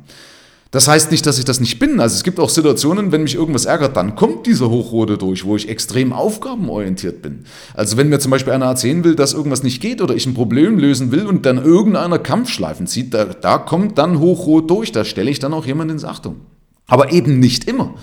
Das 0.77 0.88
heißt 0.88 1.10
nicht, 1.10 1.25
dass 1.25 1.39
ich 1.39 1.46
das 1.46 1.60
nicht 1.60 1.79
bin. 1.79 2.00
Also 2.00 2.17
es 2.17 2.24
gibt 2.24 2.39
auch 2.39 2.51
Situationen, 2.51 3.12
wenn 3.12 3.24
mich 3.24 3.34
irgendwas 3.34 3.65
ärgert, 3.65 3.98
dann 3.98 4.15
kommt 4.15 4.46
dieser 4.46 4.69
Hochrote 4.69 5.17
durch, 5.17 5.43
wo 5.43 5.55
ich 5.55 5.69
extrem 5.69 6.13
aufgabenorientiert 6.13 7.24
bin. 7.24 7.46
Also 7.74 7.98
wenn 7.98 8.10
mir 8.10 8.19
zum 8.19 8.29
Beispiel 8.29 8.53
einer 8.53 8.67
erzählen 8.67 9.03
will, 9.03 9.15
dass 9.15 9.34
irgendwas 9.34 9.63
nicht 9.63 9.81
geht 9.81 10.03
oder 10.03 10.13
ich 10.13 10.27
ein 10.27 10.36
Problem 10.36 10.77
lösen 10.77 11.12
will 11.12 11.25
und 11.25 11.48
dann 11.48 11.57
irgendeiner 11.57 12.19
Kampfschleifen 12.19 12.86
zieht, 12.86 13.15
da, 13.15 13.25
da 13.25 13.57
kommt 13.57 13.98
dann 13.98 14.19
Hochrot 14.19 14.69
durch, 14.69 14.91
da 14.91 15.03
stelle 15.03 15.31
ich 15.31 15.39
dann 15.39 15.51
auch 15.51 15.65
jemand 15.65 15.89
ins 15.89 16.05
Achtung. 16.05 16.41
Aber 16.86 17.12
eben 17.12 17.39
nicht 17.39 17.63
immer. 17.63 17.96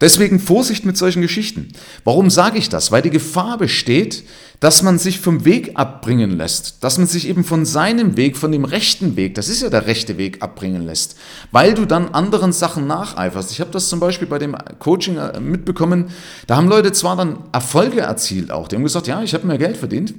Deswegen 0.00 0.40
Vorsicht 0.40 0.86
mit 0.86 0.96
solchen 0.96 1.20
Geschichten. 1.20 1.68
Warum 2.04 2.30
sage 2.30 2.58
ich 2.58 2.68
das? 2.68 2.90
Weil 2.90 3.02
die 3.02 3.10
Gefahr 3.10 3.58
besteht, 3.58 4.24
dass 4.60 4.82
man 4.82 4.98
sich 4.98 5.20
vom 5.20 5.44
Weg 5.44 5.72
abbringen 5.74 6.36
lässt, 6.36 6.84
dass 6.84 6.98
man 6.98 7.06
sich 7.06 7.26
eben 7.26 7.44
von 7.44 7.64
seinem 7.64 8.16
Weg, 8.16 8.36
von 8.36 8.52
dem 8.52 8.64
rechten 8.64 9.16
Weg, 9.16 9.34
das 9.34 9.48
ist 9.48 9.62
ja 9.62 9.70
der 9.70 9.86
rechte 9.86 10.18
Weg, 10.18 10.42
abbringen 10.42 10.82
lässt, 10.82 11.16
weil 11.50 11.72
du 11.74 11.86
dann 11.86 12.08
anderen 12.08 12.52
Sachen 12.52 12.86
nacheiferst. 12.86 13.50
Ich 13.52 13.60
habe 13.60 13.70
das 13.70 13.88
zum 13.88 14.00
Beispiel 14.00 14.28
bei 14.28 14.38
dem 14.38 14.54
Coaching 14.78 15.16
äh, 15.16 15.40
mitbekommen, 15.40 16.10
da 16.46 16.56
haben 16.56 16.68
Leute 16.68 16.92
zwar 16.92 17.16
dann 17.16 17.38
Erfolge 17.52 18.00
erzielt 18.00 18.50
auch, 18.50 18.68
die 18.68 18.76
haben 18.76 18.84
gesagt, 18.84 19.06
ja, 19.06 19.22
ich 19.22 19.32
habe 19.32 19.46
mehr 19.46 19.58
Geld 19.58 19.78
verdient, 19.78 20.14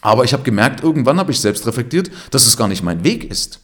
aber 0.00 0.24
ich 0.24 0.32
habe 0.32 0.42
gemerkt, 0.42 0.82
irgendwann 0.82 1.18
habe 1.18 1.30
ich 1.30 1.40
selbst 1.40 1.66
reflektiert, 1.66 2.10
dass 2.30 2.46
es 2.46 2.56
gar 2.56 2.68
nicht 2.68 2.82
mein 2.82 3.04
Weg 3.04 3.30
ist. 3.30 3.60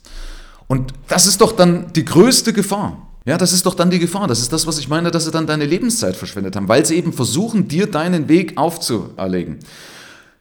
Und 0.68 0.92
das 1.08 1.26
ist 1.26 1.40
doch 1.40 1.52
dann 1.52 1.92
die 1.92 2.04
größte 2.04 2.52
Gefahr. 2.52 3.09
Ja, 3.26 3.36
das 3.36 3.52
ist 3.52 3.66
doch 3.66 3.74
dann 3.74 3.90
die 3.90 3.98
Gefahr. 3.98 4.26
Das 4.26 4.40
ist 4.40 4.52
das, 4.52 4.66
was 4.66 4.78
ich 4.78 4.88
meine, 4.88 5.10
dass 5.10 5.24
sie 5.24 5.30
dann 5.30 5.46
deine 5.46 5.66
Lebenszeit 5.66 6.16
verschwendet 6.16 6.56
haben, 6.56 6.68
weil 6.68 6.86
sie 6.86 6.96
eben 6.96 7.12
versuchen, 7.12 7.68
dir 7.68 7.86
deinen 7.86 8.28
Weg 8.28 8.56
aufzuerlegen. 8.56 9.58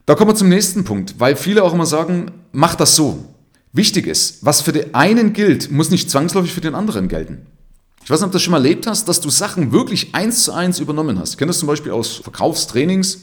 Da 0.05 0.15
kommen 0.15 0.31
wir 0.31 0.35
zum 0.35 0.49
nächsten 0.49 0.85
Punkt, 0.85 1.15
weil 1.19 1.35
viele 1.35 1.63
auch 1.63 1.73
immer 1.73 1.85
sagen, 1.85 2.31
mach 2.51 2.75
das 2.75 2.95
so. 2.95 3.25
Wichtig 3.73 4.07
ist, 4.07 4.43
was 4.43 4.61
für 4.61 4.71
den 4.71 4.95
einen 4.95 5.33
gilt, 5.33 5.69
muss 5.69 5.91
nicht 5.91 6.09
zwangsläufig 6.09 6.53
für 6.53 6.61
den 6.61 6.73
anderen 6.73 7.07
gelten. 7.07 7.45
Ich 8.03 8.09
weiß 8.09 8.21
nicht, 8.21 8.25
ob 8.25 8.31
du 8.31 8.37
das 8.37 8.41
schon 8.41 8.51
mal 8.51 8.57
erlebt 8.57 8.87
hast, 8.87 9.07
dass 9.07 9.21
du 9.21 9.29
Sachen 9.29 9.71
wirklich 9.71 10.15
eins 10.15 10.45
zu 10.45 10.53
eins 10.53 10.79
übernommen 10.79 11.19
hast. 11.19 11.31
Ich 11.31 11.37
kenne 11.37 11.49
das 11.49 11.59
zum 11.59 11.67
Beispiel 11.67 11.91
aus 11.91 12.15
Verkaufstrainings. 12.15 13.19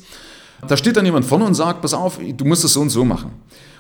Da 0.68 0.76
steht 0.76 0.96
dann 0.96 1.04
jemand 1.04 1.24
vorne 1.24 1.44
und 1.44 1.54
sagt, 1.54 1.82
pass 1.82 1.92
auf, 1.92 2.18
du 2.18 2.44
musst 2.44 2.62
es 2.62 2.74
so 2.74 2.82
und 2.82 2.90
so 2.90 3.04
machen. 3.04 3.32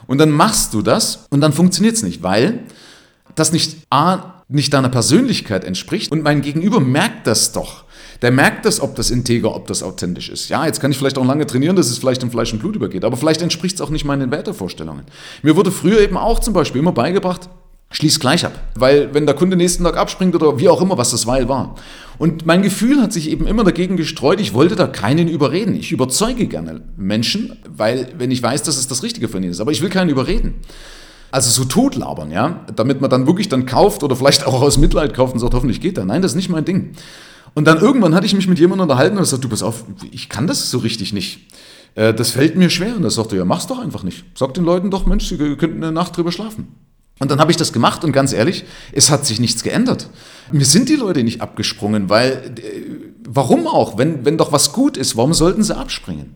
Und 0.08 0.18
dann 0.18 0.30
machst 0.30 0.74
du 0.74 0.82
das 0.82 1.26
und 1.30 1.40
dann 1.40 1.52
funktioniert 1.52 1.94
es 1.94 2.02
nicht, 2.02 2.24
weil 2.24 2.64
das 3.36 3.52
nicht 3.52 3.76
A, 3.90 4.42
nicht 4.48 4.74
deiner 4.74 4.88
Persönlichkeit 4.88 5.64
entspricht 5.64 6.10
und 6.10 6.22
mein 6.22 6.42
Gegenüber 6.42 6.80
merkt 6.80 7.26
das 7.26 7.52
doch. 7.52 7.84
Der 8.22 8.30
merkt 8.30 8.64
das, 8.64 8.80
ob 8.80 8.96
das 8.96 9.10
integer, 9.10 9.54
ob 9.54 9.66
das 9.66 9.82
authentisch 9.82 10.30
ist. 10.30 10.48
Ja, 10.48 10.64
jetzt 10.66 10.80
kann 10.80 10.90
ich 10.90 10.96
vielleicht 10.96 11.18
auch 11.18 11.24
lange 11.24 11.46
trainieren, 11.46 11.76
dass 11.76 11.90
es 11.90 11.98
vielleicht 11.98 12.22
in 12.22 12.30
Fleisch 12.30 12.52
und 12.52 12.60
Blut 12.60 12.74
übergeht, 12.74 13.04
aber 13.04 13.16
vielleicht 13.16 13.42
entspricht 13.42 13.76
es 13.76 13.80
auch 13.80 13.90
nicht 13.90 14.04
meinen 14.04 14.30
Wertevorstellungen. 14.30 15.04
Mir 15.42 15.56
wurde 15.56 15.70
früher 15.70 16.00
eben 16.00 16.16
auch 16.16 16.38
zum 16.38 16.54
Beispiel 16.54 16.80
immer 16.80 16.92
beigebracht, 16.92 17.50
schließ 17.90 18.18
gleich 18.20 18.44
ab. 18.44 18.58
Weil 18.74 19.12
wenn 19.14 19.26
der 19.26 19.34
Kunde 19.34 19.56
nächsten 19.56 19.84
Tag 19.84 19.96
abspringt 19.96 20.34
oder 20.34 20.58
wie 20.58 20.68
auch 20.68 20.80
immer, 20.80 20.98
was 20.98 21.10
das 21.10 21.26
Weil 21.26 21.48
war. 21.48 21.76
Und 22.18 22.46
mein 22.46 22.62
Gefühl 22.62 23.02
hat 23.02 23.12
sich 23.12 23.30
eben 23.30 23.46
immer 23.46 23.64
dagegen 23.64 23.96
gestreut, 23.96 24.40
ich 24.40 24.54
wollte 24.54 24.76
da 24.76 24.86
keinen 24.86 25.28
überreden. 25.28 25.74
Ich 25.74 25.92
überzeuge 25.92 26.46
gerne 26.46 26.82
Menschen, 26.96 27.56
weil 27.68 28.08
wenn 28.16 28.30
ich 28.30 28.42
weiß, 28.42 28.62
dass 28.62 28.78
es 28.78 28.88
das 28.88 29.02
Richtige 29.02 29.28
für 29.28 29.38
ihn 29.38 29.44
ist, 29.44 29.60
aber 29.60 29.72
ich 29.72 29.82
will 29.82 29.90
keinen 29.90 30.08
überreden. 30.08 30.54
Also 31.36 31.50
so 31.50 31.68
totlabern, 31.68 32.30
ja, 32.30 32.64
damit 32.74 33.02
man 33.02 33.10
dann 33.10 33.26
wirklich 33.26 33.50
dann 33.50 33.66
kauft 33.66 34.02
oder 34.02 34.16
vielleicht 34.16 34.46
auch 34.46 34.62
aus 34.62 34.78
Mitleid 34.78 35.12
kauft 35.12 35.34
und 35.34 35.40
sagt, 35.40 35.52
hoffentlich 35.52 35.82
geht 35.82 35.98
er. 35.98 36.06
Nein, 36.06 36.22
das 36.22 36.32
ist 36.32 36.36
nicht 36.36 36.48
mein 36.48 36.64
Ding. 36.64 36.92
Und 37.52 37.66
dann 37.66 37.78
irgendwann 37.78 38.14
hatte 38.14 38.24
ich 38.24 38.32
mich 38.32 38.48
mit 38.48 38.58
jemandem 38.58 38.84
unterhalten 38.84 39.18
und 39.18 39.22
er 39.22 39.26
sagt, 39.26 39.44
du 39.44 39.50
pass 39.50 39.62
auf, 39.62 39.84
ich 40.10 40.30
kann 40.30 40.46
das 40.46 40.70
so 40.70 40.78
richtig 40.78 41.12
nicht. 41.12 41.40
Äh, 41.94 42.14
das 42.14 42.30
fällt 42.30 42.56
mir 42.56 42.70
schwer. 42.70 42.96
Und 42.96 43.04
er 43.04 43.10
sagte, 43.10 43.36
ja, 43.36 43.44
mach's 43.44 43.66
doch 43.66 43.78
einfach 43.78 44.02
nicht. 44.02 44.24
Sag 44.34 44.54
den 44.54 44.64
Leuten 44.64 44.90
doch, 44.90 45.04
Mensch, 45.04 45.28
sie 45.28 45.36
könnten 45.36 45.84
eine 45.84 45.92
Nacht 45.92 46.16
drüber 46.16 46.32
schlafen. 46.32 46.68
Und 47.18 47.30
dann 47.30 47.38
habe 47.38 47.50
ich 47.50 47.58
das 47.58 47.74
gemacht 47.74 48.02
und 48.02 48.12
ganz 48.12 48.32
ehrlich, 48.32 48.64
es 48.92 49.10
hat 49.10 49.26
sich 49.26 49.38
nichts 49.38 49.62
geändert. 49.62 50.08
Mir 50.52 50.64
sind 50.64 50.88
die 50.88 50.96
Leute 50.96 51.22
nicht 51.22 51.42
abgesprungen, 51.42 52.08
weil, 52.08 52.54
äh, 52.56 52.82
warum 53.28 53.66
auch? 53.66 53.98
Wenn, 53.98 54.24
wenn 54.24 54.38
doch 54.38 54.52
was 54.52 54.72
gut 54.72 54.96
ist, 54.96 55.18
warum 55.18 55.34
sollten 55.34 55.62
sie 55.62 55.76
abspringen? 55.76 56.34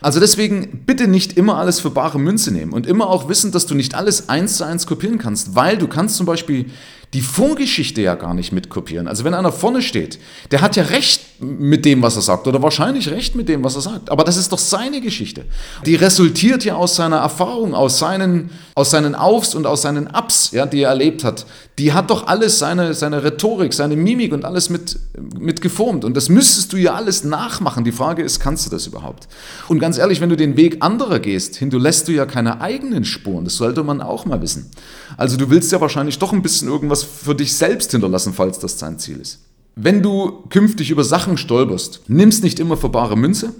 Also 0.00 0.20
deswegen 0.20 0.82
bitte 0.86 1.08
nicht 1.08 1.36
immer 1.36 1.56
alles 1.56 1.80
für 1.80 1.90
bare 1.90 2.18
Münze 2.18 2.50
nehmen 2.52 2.72
und 2.72 2.86
immer 2.86 3.08
auch 3.08 3.28
wissen, 3.28 3.52
dass 3.52 3.66
du 3.66 3.74
nicht 3.74 3.94
alles 3.94 4.28
eins 4.28 4.58
zu 4.58 4.64
eins 4.64 4.86
kopieren 4.86 5.18
kannst, 5.18 5.54
weil 5.54 5.78
du 5.78 5.88
kannst 5.88 6.16
zum 6.16 6.26
Beispiel 6.26 6.66
die 7.14 7.22
Vorgeschichte 7.22 8.02
ja 8.02 8.16
gar 8.16 8.34
nicht 8.34 8.52
mitkopieren. 8.52 9.06
Also 9.06 9.24
wenn 9.24 9.34
einer 9.34 9.52
vorne 9.52 9.82
steht, 9.82 10.18
der 10.50 10.60
hat 10.60 10.76
ja 10.76 10.82
recht 10.82 11.33
mit 11.40 11.84
dem, 11.84 12.00
was 12.02 12.16
er 12.16 12.22
sagt 12.22 12.46
oder 12.46 12.62
wahrscheinlich 12.62 13.10
recht 13.10 13.34
mit 13.34 13.48
dem, 13.48 13.64
was 13.64 13.74
er 13.74 13.80
sagt. 13.80 14.10
Aber 14.10 14.24
das 14.24 14.36
ist 14.36 14.52
doch 14.52 14.58
seine 14.58 15.00
Geschichte. 15.00 15.44
Die 15.84 15.96
resultiert 15.96 16.64
ja 16.64 16.76
aus 16.76 16.94
seiner 16.94 17.16
Erfahrung, 17.16 17.74
aus 17.74 17.98
seinen, 17.98 18.50
aus 18.74 18.90
seinen 18.90 19.14
Aufs 19.14 19.54
und 19.54 19.66
aus 19.66 19.82
seinen 19.82 20.06
Ups, 20.06 20.52
ja, 20.52 20.64
die 20.66 20.82
er 20.82 20.90
erlebt 20.90 21.24
hat. 21.24 21.46
Die 21.78 21.92
hat 21.92 22.10
doch 22.10 22.28
alles, 22.28 22.60
seine, 22.60 22.94
seine 22.94 23.24
Rhetorik, 23.24 23.72
seine 23.72 23.96
Mimik 23.96 24.32
und 24.32 24.44
alles 24.44 24.70
mit, 24.70 24.98
mit 25.38 25.60
geformt. 25.60 26.04
Und 26.04 26.16
das 26.16 26.28
müsstest 26.28 26.72
du 26.72 26.76
ja 26.76 26.94
alles 26.94 27.24
nachmachen. 27.24 27.84
Die 27.84 27.92
Frage 27.92 28.22
ist, 28.22 28.38
kannst 28.38 28.66
du 28.66 28.70
das 28.70 28.86
überhaupt? 28.86 29.26
Und 29.68 29.80
ganz 29.80 29.98
ehrlich, 29.98 30.20
wenn 30.20 30.28
du 30.28 30.36
den 30.36 30.56
Weg 30.56 30.76
anderer 30.80 31.18
gehst, 31.18 31.56
hinterlässt 31.56 32.06
du 32.06 32.12
ja 32.12 32.26
keine 32.26 32.60
eigenen 32.60 33.04
Spuren. 33.04 33.44
Das 33.44 33.56
sollte 33.56 33.82
man 33.82 34.00
auch 34.00 34.24
mal 34.24 34.40
wissen. 34.40 34.70
Also 35.16 35.36
du 35.36 35.50
willst 35.50 35.72
ja 35.72 35.80
wahrscheinlich 35.80 36.20
doch 36.20 36.32
ein 36.32 36.42
bisschen 36.42 36.68
irgendwas 36.68 37.02
für 37.02 37.34
dich 37.34 37.56
selbst 37.56 37.90
hinterlassen, 37.90 38.34
falls 38.34 38.60
das 38.60 38.78
sein 38.78 39.00
Ziel 39.00 39.20
ist. 39.20 39.40
Wenn 39.76 40.02
du 40.02 40.44
künftig 40.50 40.90
über 40.90 41.02
Sachen 41.02 41.36
stolperst, 41.36 42.02
nimm's 42.06 42.42
nicht 42.42 42.60
immer 42.60 42.76
für 42.76 42.88
bare 42.88 43.16
Münze, 43.16 43.54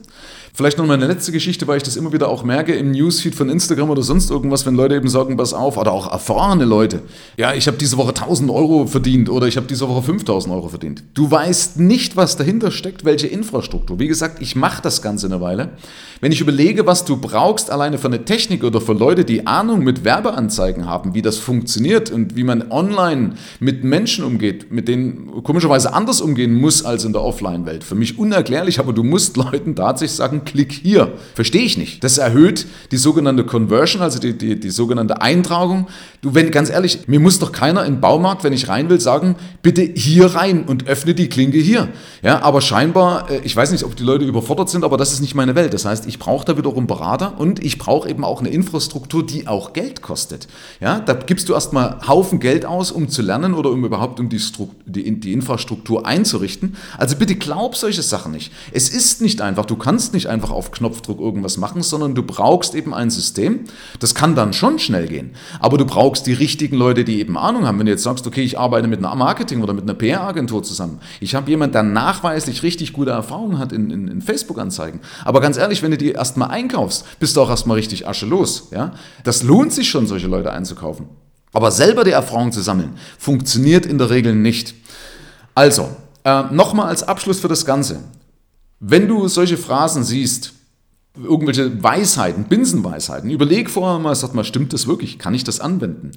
Vielleicht 0.56 0.78
noch 0.78 0.86
meine 0.86 1.08
letzte 1.08 1.32
Geschichte, 1.32 1.66
weil 1.66 1.78
ich 1.78 1.82
das 1.82 1.96
immer 1.96 2.12
wieder 2.12 2.28
auch 2.28 2.44
merke 2.44 2.76
im 2.76 2.92
Newsfeed 2.92 3.34
von 3.34 3.48
Instagram 3.48 3.90
oder 3.90 4.02
sonst 4.02 4.30
irgendwas, 4.30 4.64
wenn 4.64 4.76
Leute 4.76 4.94
eben 4.94 5.08
sagen, 5.08 5.36
pass 5.36 5.52
auf, 5.52 5.76
oder 5.76 5.90
auch 5.90 6.12
erfahrene 6.12 6.64
Leute, 6.64 7.02
ja, 7.36 7.54
ich 7.54 7.66
habe 7.66 7.76
diese 7.76 7.96
Woche 7.96 8.10
1000 8.10 8.52
Euro 8.52 8.86
verdient 8.86 9.28
oder 9.28 9.48
ich 9.48 9.56
habe 9.56 9.66
diese 9.66 9.88
Woche 9.88 10.04
5000 10.04 10.54
Euro 10.54 10.68
verdient. 10.68 11.02
Du 11.14 11.28
weißt 11.28 11.80
nicht, 11.80 12.16
was 12.16 12.36
dahinter 12.36 12.70
steckt, 12.70 13.04
welche 13.04 13.26
Infrastruktur. 13.26 13.98
Wie 13.98 14.06
gesagt, 14.06 14.40
ich 14.40 14.54
mache 14.54 14.80
das 14.80 15.02
Ganze 15.02 15.26
eine 15.26 15.40
Weile. 15.40 15.70
Wenn 16.20 16.30
ich 16.30 16.40
überlege, 16.40 16.86
was 16.86 17.04
du 17.04 17.16
brauchst, 17.16 17.72
alleine 17.72 17.98
für 17.98 18.06
eine 18.06 18.24
Technik 18.24 18.62
oder 18.62 18.80
für 18.80 18.92
Leute, 18.92 19.24
die 19.24 19.48
Ahnung 19.48 19.80
mit 19.80 20.04
Werbeanzeigen 20.04 20.86
haben, 20.86 21.14
wie 21.16 21.22
das 21.22 21.36
funktioniert 21.38 22.12
und 22.12 22.36
wie 22.36 22.44
man 22.44 22.70
online 22.70 23.32
mit 23.58 23.82
Menschen 23.82 24.24
umgeht, 24.24 24.70
mit 24.70 24.86
denen 24.86 25.42
komischerweise 25.42 25.92
anders 25.92 26.20
umgehen 26.20 26.54
muss 26.54 26.84
als 26.84 27.04
in 27.04 27.12
der 27.12 27.22
Offline-Welt. 27.22 27.82
Für 27.82 27.96
mich 27.96 28.20
unerklärlich, 28.20 28.78
aber 28.78 28.92
du 28.92 29.02
musst 29.02 29.36
Leuten 29.36 29.74
tatsächlich 29.74 30.16
sagen, 30.16 30.42
klick 30.44 30.72
hier. 30.72 31.12
Verstehe 31.34 31.62
ich 31.62 31.76
nicht. 31.76 32.04
Das 32.04 32.18
erhöht 32.18 32.66
die 32.90 32.96
sogenannte 32.96 33.44
Conversion, 33.44 34.02
also 34.02 34.18
die, 34.18 34.36
die, 34.36 34.58
die 34.58 34.70
sogenannte 34.70 35.20
Eintragung. 35.20 35.88
Du, 36.22 36.34
wenn, 36.34 36.50
ganz 36.50 36.70
ehrlich, 36.70 37.06
mir 37.06 37.20
muss 37.20 37.38
doch 37.38 37.52
keiner 37.52 37.84
im 37.84 38.00
Baumarkt, 38.00 38.44
wenn 38.44 38.52
ich 38.52 38.68
rein 38.68 38.88
will, 38.88 39.00
sagen, 39.00 39.36
bitte 39.62 39.82
hier 39.82 40.34
rein 40.34 40.64
und 40.64 40.86
öffne 40.86 41.14
die 41.14 41.28
Klinke 41.28 41.58
hier. 41.58 41.88
Ja, 42.22 42.42
aber 42.42 42.60
scheinbar, 42.60 43.30
äh, 43.30 43.40
ich 43.44 43.54
weiß 43.54 43.72
nicht, 43.72 43.84
ob 43.84 43.96
die 43.96 44.02
Leute 44.02 44.24
überfordert 44.24 44.70
sind, 44.70 44.84
aber 44.84 44.96
das 44.96 45.12
ist 45.12 45.20
nicht 45.20 45.34
meine 45.34 45.54
Welt. 45.54 45.74
Das 45.74 45.84
heißt, 45.84 46.06
ich 46.06 46.18
brauche 46.18 46.44
da 46.44 46.56
wiederum 46.56 46.86
Berater 46.86 47.38
und 47.38 47.64
ich 47.64 47.78
brauche 47.78 48.08
eben 48.08 48.24
auch 48.24 48.40
eine 48.40 48.48
Infrastruktur, 48.50 49.24
die 49.24 49.46
auch 49.46 49.72
Geld 49.72 50.02
kostet. 50.02 50.48
Ja, 50.80 51.00
da 51.00 51.14
gibst 51.14 51.48
du 51.48 51.54
erstmal 51.54 51.98
Haufen 52.06 52.40
Geld 52.40 52.64
aus, 52.66 52.90
um 52.90 53.08
zu 53.08 53.22
lernen 53.22 53.54
oder 53.54 53.70
um 53.70 53.84
überhaupt 53.84 54.20
um 54.20 54.28
die, 54.28 54.40
die, 54.86 55.20
die 55.20 55.32
Infrastruktur 55.32 56.06
einzurichten. 56.06 56.76
Also 56.98 57.16
bitte 57.16 57.34
glaub 57.34 57.76
solche 57.76 58.02
Sachen 58.02 58.32
nicht. 58.32 58.52
Es 58.72 58.88
ist 58.88 59.20
nicht 59.20 59.40
einfach, 59.40 59.66
du 59.66 59.76
kannst 59.76 60.14
nicht 60.14 60.26
einfach 60.26 60.33
einfach 60.34 60.50
auf 60.50 60.70
Knopfdruck 60.70 61.18
irgendwas 61.18 61.56
machen, 61.56 61.82
sondern 61.82 62.14
du 62.14 62.22
brauchst 62.22 62.74
eben 62.74 62.92
ein 62.92 63.08
System. 63.08 63.60
Das 64.00 64.14
kann 64.14 64.34
dann 64.34 64.52
schon 64.52 64.78
schnell 64.78 65.06
gehen. 65.08 65.30
Aber 65.60 65.78
du 65.78 65.86
brauchst 65.86 66.26
die 66.26 66.34
richtigen 66.34 66.76
Leute, 66.76 67.04
die 67.04 67.20
eben 67.20 67.38
Ahnung 67.38 67.66
haben. 67.66 67.78
Wenn 67.78 67.86
du 67.86 67.92
jetzt 67.92 68.02
sagst, 68.02 68.26
okay, 68.26 68.42
ich 68.42 68.58
arbeite 68.58 68.88
mit 68.88 68.98
einer 68.98 69.14
Marketing- 69.14 69.62
oder 69.62 69.72
mit 69.72 69.84
einer 69.84 69.94
PR-Agentur 69.94 70.62
zusammen. 70.62 71.00
Ich 71.20 71.34
habe 71.34 71.48
jemanden, 71.48 71.72
der 71.72 71.82
nachweislich 71.84 72.62
richtig 72.62 72.92
gute 72.92 73.12
Erfahrungen 73.12 73.58
hat 73.58 73.72
in, 73.72 73.90
in, 73.90 74.08
in 74.08 74.20
Facebook-Anzeigen. 74.20 75.00
Aber 75.24 75.40
ganz 75.40 75.56
ehrlich, 75.56 75.82
wenn 75.82 75.92
du 75.92 75.96
die 75.96 76.12
erstmal 76.12 76.50
einkaufst, 76.50 77.18
bist 77.18 77.36
du 77.36 77.40
auch 77.40 77.48
erstmal 77.48 77.76
richtig 77.76 78.06
Asche 78.06 78.26
los. 78.26 78.68
Ja? 78.72 78.92
Das 79.22 79.42
lohnt 79.42 79.72
sich 79.72 79.88
schon, 79.88 80.06
solche 80.06 80.26
Leute 80.26 80.52
einzukaufen. 80.52 81.06
Aber 81.54 81.70
selber 81.70 82.04
die 82.04 82.10
Erfahrung 82.10 82.52
zu 82.52 82.60
sammeln, 82.60 82.98
funktioniert 83.16 83.86
in 83.86 83.96
der 83.96 84.10
Regel 84.10 84.34
nicht. 84.34 84.74
Also, 85.54 85.88
äh, 86.24 86.42
nochmal 86.50 86.88
als 86.88 87.04
Abschluss 87.04 87.38
für 87.38 87.48
das 87.48 87.64
Ganze. 87.64 88.00
Wenn 88.86 89.08
du 89.08 89.28
solche 89.28 89.56
Phrasen 89.56 90.04
siehst, 90.04 90.52
irgendwelche 91.16 91.82
Weisheiten, 91.82 92.44
Binsenweisheiten. 92.44 93.30
Überleg 93.30 93.70
vorher 93.70 93.98
mal, 93.98 94.14
sag 94.14 94.34
mal, 94.34 94.44
stimmt 94.44 94.74
das 94.74 94.86
wirklich? 94.86 95.18
Kann 95.18 95.32
ich 95.32 95.42
das 95.42 95.60
anwenden? 95.60 96.10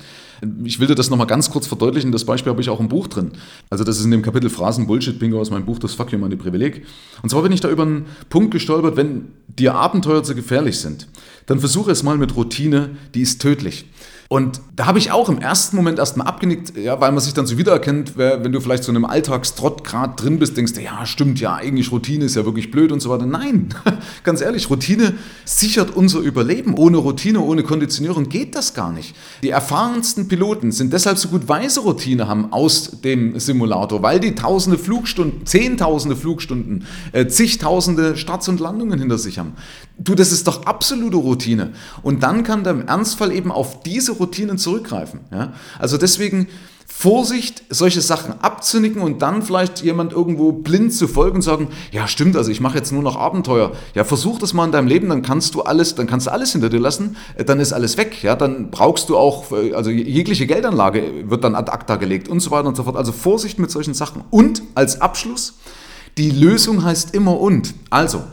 Ich 0.65 0.79
will 0.79 0.87
dir 0.87 0.95
das 0.95 1.09
nochmal 1.09 1.27
ganz 1.27 1.49
kurz 1.49 1.65
verdeutlichen. 1.65 2.11
Das 2.11 2.25
Beispiel 2.25 2.49
habe 2.49 2.61
ich 2.61 2.69
auch 2.69 2.81
im 2.81 2.89
Buch 2.89 3.07
drin. 3.07 3.31
Also 3.69 3.85
das 3.85 3.99
ist 3.99 4.05
in 4.05 4.11
dem 4.11 4.21
Kapitel 4.21 4.49
Phrasen 4.49 4.85
Bullshit 4.85 5.17
Bingo 5.17 5.39
aus 5.39 5.49
meinem 5.49 5.65
Buch 5.65 5.79
Das 5.79 5.93
Fuck 5.93 6.11
You 6.11 6.17
Money 6.17 6.35
Privileg. 6.35 6.85
Und 7.21 7.29
zwar 7.29 7.43
bin 7.43 7.53
ich 7.53 7.61
da 7.61 7.69
über 7.69 7.83
einen 7.83 8.07
Punkt 8.29 8.51
gestolpert, 8.51 8.97
wenn 8.97 9.29
dir 9.47 9.75
Abenteuer 9.75 10.23
zu 10.23 10.35
gefährlich 10.35 10.79
sind, 10.79 11.07
dann 11.45 11.59
versuche 11.59 11.91
es 11.91 12.03
mal 12.03 12.17
mit 12.17 12.35
Routine, 12.35 12.97
die 13.13 13.21
ist 13.21 13.41
tödlich. 13.41 13.85
Und 14.29 14.59
da 14.75 14.85
habe 14.85 14.99
ich 14.99 15.11
auch 15.11 15.29
im 15.29 15.39
ersten 15.39 15.77
Moment 15.77 15.99
erstmal 15.99 16.27
abgenickt, 16.27 16.77
ja, 16.77 16.99
weil 16.99 17.11
man 17.11 17.21
sich 17.21 17.33
dann 17.33 17.47
so 17.47 17.57
wiedererkennt, 17.57 18.17
wenn 18.17 18.51
du 18.51 18.59
vielleicht 18.59 18.83
so 18.83 18.91
in 18.91 18.97
einem 18.97 19.05
Alltagstrott 19.05 19.85
gerade 19.85 20.15
drin 20.15 20.37
bist, 20.37 20.57
denkst 20.57 20.73
du, 20.73 20.81
ja, 20.81 21.05
stimmt, 21.05 21.39
ja, 21.39 21.55
eigentlich 21.55 21.91
Routine 21.91 22.25
ist 22.25 22.35
ja 22.35 22.43
wirklich 22.43 22.69
blöd 22.69 22.91
und 22.91 22.99
so 22.99 23.09
weiter. 23.09 23.25
Nein, 23.25 23.69
ganz 24.23 24.41
ehrlich, 24.41 24.69
Routine 24.69 25.13
sichert 25.45 25.95
unser 25.95 26.19
Überleben. 26.19 26.75
Ohne 26.75 26.97
Routine, 26.97 27.39
ohne 27.39 27.63
Konditionierung 27.63 28.27
geht 28.27 28.55
das 28.55 28.73
gar 28.73 28.91
nicht. 28.91 29.15
Die 29.43 29.49
erfahrensten 29.49 30.27
Piloten 30.27 30.71
sind 30.73 30.91
deshalb 30.91 31.17
so 31.17 31.29
gut, 31.29 31.47
weil 31.47 31.69
sie 31.69 31.79
Routine 31.79 32.27
haben 32.27 32.51
aus 32.51 32.99
dem 33.01 33.39
Simulator, 33.39 34.03
weil 34.03 34.19
die 34.19 34.35
tausende 34.35 34.77
Flugstunden, 34.77 35.45
zehntausende 35.45 36.17
Flugstunden, 36.17 36.85
äh, 37.13 37.27
zigtausende 37.27 38.17
Starts 38.17 38.49
und 38.49 38.59
Landungen 38.59 38.99
hinter 38.99 39.17
sich 39.17 39.39
haben. 39.39 39.53
Du, 39.97 40.13
das 40.13 40.31
ist 40.31 40.47
doch 40.47 40.65
absolute 40.65 41.17
Routine. 41.17 41.71
Und 42.03 42.23
dann 42.23 42.43
kann 42.43 42.63
der 42.63 42.73
im 42.73 42.87
Ernstfall 42.87 43.31
eben 43.31 43.51
auf 43.51 43.81
diese 43.81 44.16
Routinen 44.19 44.57
zurückgreifen. 44.57 45.21
Ja? 45.31 45.53
Also 45.79 45.97
deswegen 45.97 46.47
Vorsicht, 46.89 47.63
solche 47.69 48.01
Sachen 48.01 48.41
abzunicken 48.41 49.03
und 49.03 49.21
dann 49.21 49.43
vielleicht 49.43 49.83
jemand 49.83 50.13
irgendwo 50.13 50.51
blind 50.51 50.91
zu 50.93 51.07
folgen 51.07 51.35
und 51.35 51.41
sagen, 51.43 51.67
ja 51.91 52.07
stimmt, 52.07 52.35
also 52.35 52.49
ich 52.49 52.59
mache 52.59 52.77
jetzt 52.77 52.91
nur 52.91 53.03
noch 53.03 53.15
Abenteuer. 53.17 53.73
Ja, 53.93 54.03
versuch 54.03 54.39
das 54.39 54.55
mal 54.55 54.65
in 54.65 54.71
deinem 54.71 54.87
Leben, 54.87 55.09
dann 55.09 55.21
kannst 55.21 55.53
du 55.53 55.61
alles, 55.61 55.93
dann 55.93 56.07
kannst 56.07 56.25
du 56.25 56.31
alles 56.31 56.53
hinter 56.53 56.69
dir 56.69 56.79
lassen, 56.79 57.15
äh, 57.35 57.45
dann 57.45 57.59
ist 57.59 57.71
alles 57.71 57.97
weg. 57.97 58.23
Ja, 58.23 58.35
dann 58.35 58.71
brauchst 58.71 59.09
du 59.09 59.17
auch, 59.17 59.51
äh, 59.51 59.73
also 59.73 59.91
jegliche 59.91 60.47
Geldanlage 60.47 61.29
wird 61.29 61.43
dann 61.43 61.53
ad 61.53 61.71
acta 61.71 61.97
gelegt 61.97 62.29
und 62.29 62.39
so 62.39 62.49
weiter 62.49 62.67
und 62.67 62.75
so 62.75 62.83
fort. 62.83 62.95
Also 62.95 63.11
Vorsicht 63.11 63.59
mit 63.59 63.69
solchen 63.69 63.93
Sachen. 63.93 64.23
Und 64.31 64.63
als 64.73 64.99
Abschluss, 64.99 65.59
die 66.17 66.31
Lösung 66.31 66.83
heißt 66.83 67.13
immer 67.13 67.39
und. 67.39 67.75
Also, 67.91 68.23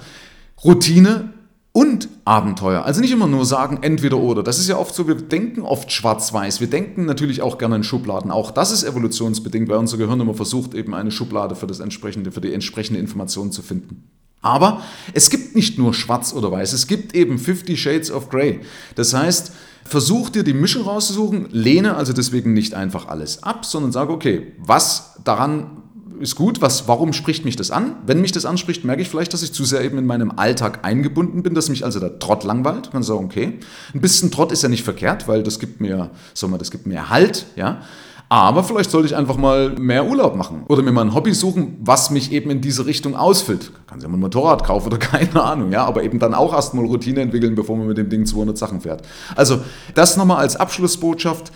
Routine 0.64 1.33
und 1.76 2.08
Abenteuer. 2.24 2.84
Also 2.84 3.00
nicht 3.00 3.10
immer 3.10 3.26
nur 3.26 3.44
sagen, 3.44 3.80
entweder 3.82 4.18
oder. 4.18 4.44
Das 4.44 4.60
ist 4.60 4.68
ja 4.68 4.78
oft 4.78 4.94
so, 4.94 5.08
wir 5.08 5.16
denken 5.16 5.62
oft 5.62 5.90
schwarz-weiß. 5.90 6.60
Wir 6.60 6.68
denken 6.68 7.04
natürlich 7.04 7.42
auch 7.42 7.58
gerne 7.58 7.74
in 7.74 7.82
Schubladen. 7.82 8.30
Auch 8.30 8.52
das 8.52 8.70
ist 8.70 8.84
evolutionsbedingt, 8.84 9.68
weil 9.68 9.78
unser 9.78 9.96
Gehirn 9.96 10.20
immer 10.20 10.34
versucht, 10.34 10.74
eben 10.74 10.94
eine 10.94 11.10
Schublade 11.10 11.56
für, 11.56 11.66
das 11.66 11.80
entsprechende, 11.80 12.30
für 12.30 12.40
die 12.40 12.54
entsprechende 12.54 13.00
Information 13.00 13.50
zu 13.50 13.60
finden. 13.60 14.08
Aber 14.40 14.82
es 15.14 15.30
gibt 15.30 15.56
nicht 15.56 15.76
nur 15.76 15.94
schwarz 15.94 16.32
oder 16.32 16.52
weiß, 16.52 16.74
es 16.74 16.86
gibt 16.86 17.12
eben 17.14 17.38
50 17.38 17.80
Shades 17.80 18.10
of 18.12 18.28
Grey. 18.28 18.60
Das 18.94 19.12
heißt, 19.12 19.52
versuch 19.84 20.30
dir 20.30 20.44
die 20.44 20.52
Mischung 20.52 20.84
rauszusuchen, 20.84 21.48
lehne 21.50 21.96
also 21.96 22.12
deswegen 22.12 22.52
nicht 22.52 22.74
einfach 22.74 23.08
alles 23.08 23.42
ab, 23.42 23.64
sondern 23.64 23.90
sage, 23.90 24.12
okay, 24.12 24.52
was 24.58 25.18
daran 25.24 25.83
ist 26.20 26.36
gut, 26.36 26.60
was, 26.60 26.88
warum 26.88 27.12
spricht 27.12 27.44
mich 27.44 27.56
das 27.56 27.70
an? 27.70 27.96
Wenn 28.06 28.20
mich 28.20 28.32
das 28.32 28.44
anspricht, 28.44 28.84
merke 28.84 29.02
ich 29.02 29.08
vielleicht, 29.08 29.32
dass 29.32 29.42
ich 29.42 29.52
zu 29.52 29.64
sehr 29.64 29.82
eben 29.82 29.98
in 29.98 30.06
meinem 30.06 30.32
Alltag 30.36 30.80
eingebunden 30.82 31.42
bin, 31.42 31.54
dass 31.54 31.68
mich 31.68 31.84
also 31.84 32.00
der 32.00 32.18
Trott 32.18 32.44
langweilt. 32.44 32.92
Man 32.92 33.02
sagt, 33.02 33.20
okay, 33.20 33.58
ein 33.94 34.00
bisschen 34.00 34.30
Trott 34.30 34.52
ist 34.52 34.62
ja 34.62 34.68
nicht 34.68 34.84
verkehrt, 34.84 35.28
weil 35.28 35.42
das 35.42 35.58
gibt 35.58 35.80
mir, 35.80 36.10
sagen 36.34 36.52
wir, 36.52 36.58
das 36.58 36.70
gibt 36.70 36.86
mir 36.86 37.10
Halt, 37.10 37.46
ja. 37.56 37.82
Aber 38.30 38.64
vielleicht 38.64 38.90
sollte 38.90 39.06
ich 39.06 39.14
einfach 39.14 39.36
mal 39.36 39.70
mehr 39.78 40.06
Urlaub 40.06 40.34
machen 40.34 40.64
oder 40.66 40.82
mir 40.82 40.92
mal 40.92 41.02
ein 41.02 41.14
Hobby 41.14 41.34
suchen, 41.34 41.76
was 41.80 42.10
mich 42.10 42.32
eben 42.32 42.50
in 42.50 42.60
diese 42.60 42.86
Richtung 42.86 43.14
ausfüllt. 43.14 43.70
Kann 43.86 44.00
sich 44.00 44.04
ja 44.04 44.10
mal 44.10 44.16
ein 44.16 44.20
Motorrad 44.20 44.64
kaufen 44.64 44.88
oder 44.88 44.98
keine 44.98 45.42
Ahnung, 45.42 45.70
ja, 45.72 45.84
aber 45.84 46.02
eben 46.02 46.18
dann 46.18 46.34
auch 46.34 46.52
erstmal 46.52 46.84
Routine 46.86 47.20
entwickeln, 47.20 47.54
bevor 47.54 47.76
man 47.76 47.86
mit 47.86 47.98
dem 47.98 48.08
Ding 48.08 48.26
200 48.26 48.56
Sachen 48.56 48.80
fährt. 48.80 49.06
Also 49.36 49.60
das 49.94 50.16
nochmal 50.16 50.38
als 50.38 50.56
Abschlussbotschaft 50.56 51.52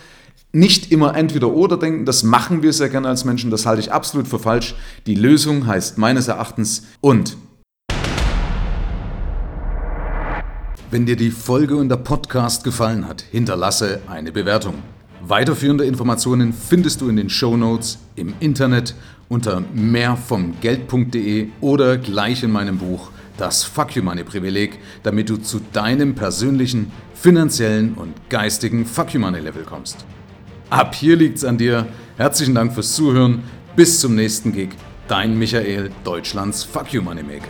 nicht 0.51 0.91
immer 0.91 1.15
entweder 1.15 1.49
oder 1.49 1.77
denken, 1.77 2.05
das 2.05 2.23
machen 2.23 2.63
wir 2.63 2.73
sehr 2.73 2.89
gerne 2.89 3.07
als 3.07 3.23
Menschen, 3.23 3.51
das 3.51 3.65
halte 3.65 3.81
ich 3.81 3.91
absolut 3.91 4.27
für 4.27 4.39
falsch. 4.39 4.75
Die 5.05 5.15
Lösung 5.15 5.67
heißt 5.67 5.97
meines 5.97 6.27
Erachtens 6.27 6.87
und. 7.01 7.37
Wenn 10.91 11.05
dir 11.05 11.15
die 11.15 11.29
Folge 11.29 11.75
und 11.75 11.89
der 11.89 11.97
Podcast 11.97 12.63
gefallen 12.63 13.07
hat, 13.07 13.21
hinterlasse 13.21 14.01
eine 14.07 14.31
Bewertung. 14.31 14.75
Weiterführende 15.21 15.85
Informationen 15.85 16.51
findest 16.51 17.01
du 17.01 17.09
in 17.09 17.17
den 17.17 17.29
Show 17.29 17.55
Notes, 17.55 17.99
im 18.15 18.33
Internet 18.39 18.95
unter 19.27 19.61
mehrvomgeld.de 19.75 21.49
oder 21.61 21.97
gleich 21.99 22.41
in 22.41 22.51
meinem 22.51 22.79
Buch 22.79 23.11
Das 23.37 23.63
Fuck 23.63 23.95
You 23.95 24.01
Money 24.01 24.23
Privileg, 24.23 24.79
damit 25.03 25.29
du 25.29 25.37
zu 25.37 25.61
deinem 25.73 26.15
persönlichen, 26.15 26.91
finanziellen 27.13 27.93
und 27.93 28.13
geistigen 28.29 28.87
Fuck 28.87 29.13
You 29.13 29.19
Money 29.19 29.41
Level 29.41 29.63
kommst. 29.63 30.05
Ab 30.69 30.93
hier 30.93 31.15
liegt's 31.15 31.43
an 31.43 31.57
dir. 31.57 31.87
Herzlichen 32.17 32.53
Dank 32.53 32.73
fürs 32.73 32.93
Zuhören. 32.93 33.43
Bis 33.75 33.99
zum 33.99 34.15
nächsten 34.15 34.53
Gig. 34.53 34.69
Dein 35.07 35.37
Michael, 35.37 35.89
Deutschlands 36.03 36.63
Fuck 36.63 36.93
You 36.93 37.01
Moneymaker. 37.01 37.47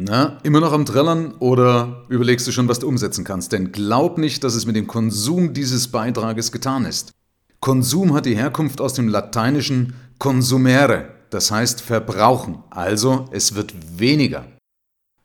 Na, 0.00 0.38
immer 0.44 0.60
noch 0.60 0.72
am 0.72 0.86
Trällern 0.86 1.34
oder 1.40 2.04
überlegst 2.08 2.46
du 2.46 2.52
schon, 2.52 2.68
was 2.68 2.78
du 2.78 2.86
umsetzen 2.86 3.24
kannst? 3.24 3.50
Denn 3.50 3.72
glaub 3.72 4.16
nicht, 4.16 4.44
dass 4.44 4.54
es 4.54 4.64
mit 4.64 4.76
dem 4.76 4.86
Konsum 4.86 5.54
dieses 5.54 5.88
Beitrages 5.88 6.52
getan 6.52 6.84
ist. 6.84 7.10
Konsum 7.58 8.14
hat 8.14 8.24
die 8.24 8.36
Herkunft 8.36 8.80
aus 8.80 8.94
dem 8.94 9.08
lateinischen 9.08 9.94
consumere, 10.20 11.08
das 11.30 11.50
heißt 11.50 11.80
verbrauchen, 11.80 12.62
also 12.70 13.24
es 13.32 13.56
wird 13.56 13.74
weniger. 13.98 14.46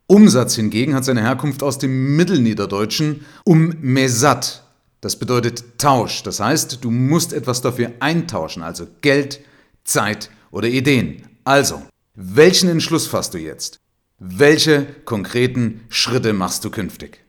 Umsatz 0.08 0.56
hingegen 0.56 0.96
hat 0.96 1.06
seine 1.06 1.22
Herkunft 1.22 1.62
aus 1.62 1.78
dem 1.78 2.16
Mittelniederdeutschen 2.16 3.26
um 3.46 3.76
mesat, 3.80 4.64
das 5.02 5.18
bedeutet 5.18 5.78
Tausch, 5.78 6.24
das 6.24 6.40
heißt, 6.40 6.84
du 6.84 6.90
musst 6.90 7.32
etwas 7.32 7.62
dafür 7.62 7.92
eintauschen, 8.00 8.64
also 8.64 8.88
Geld, 9.02 9.40
Zeit 9.84 10.32
oder 10.50 10.68
Ideen. 10.68 11.28
Also, 11.44 11.84
welchen 12.16 12.70
Entschluss 12.70 13.06
fasst 13.06 13.36
du 13.36 13.38
jetzt? 13.38 13.83
Welche 14.26 14.86
konkreten 15.04 15.82
Schritte 15.90 16.32
machst 16.32 16.64
du 16.64 16.72
künftig? 16.72 17.20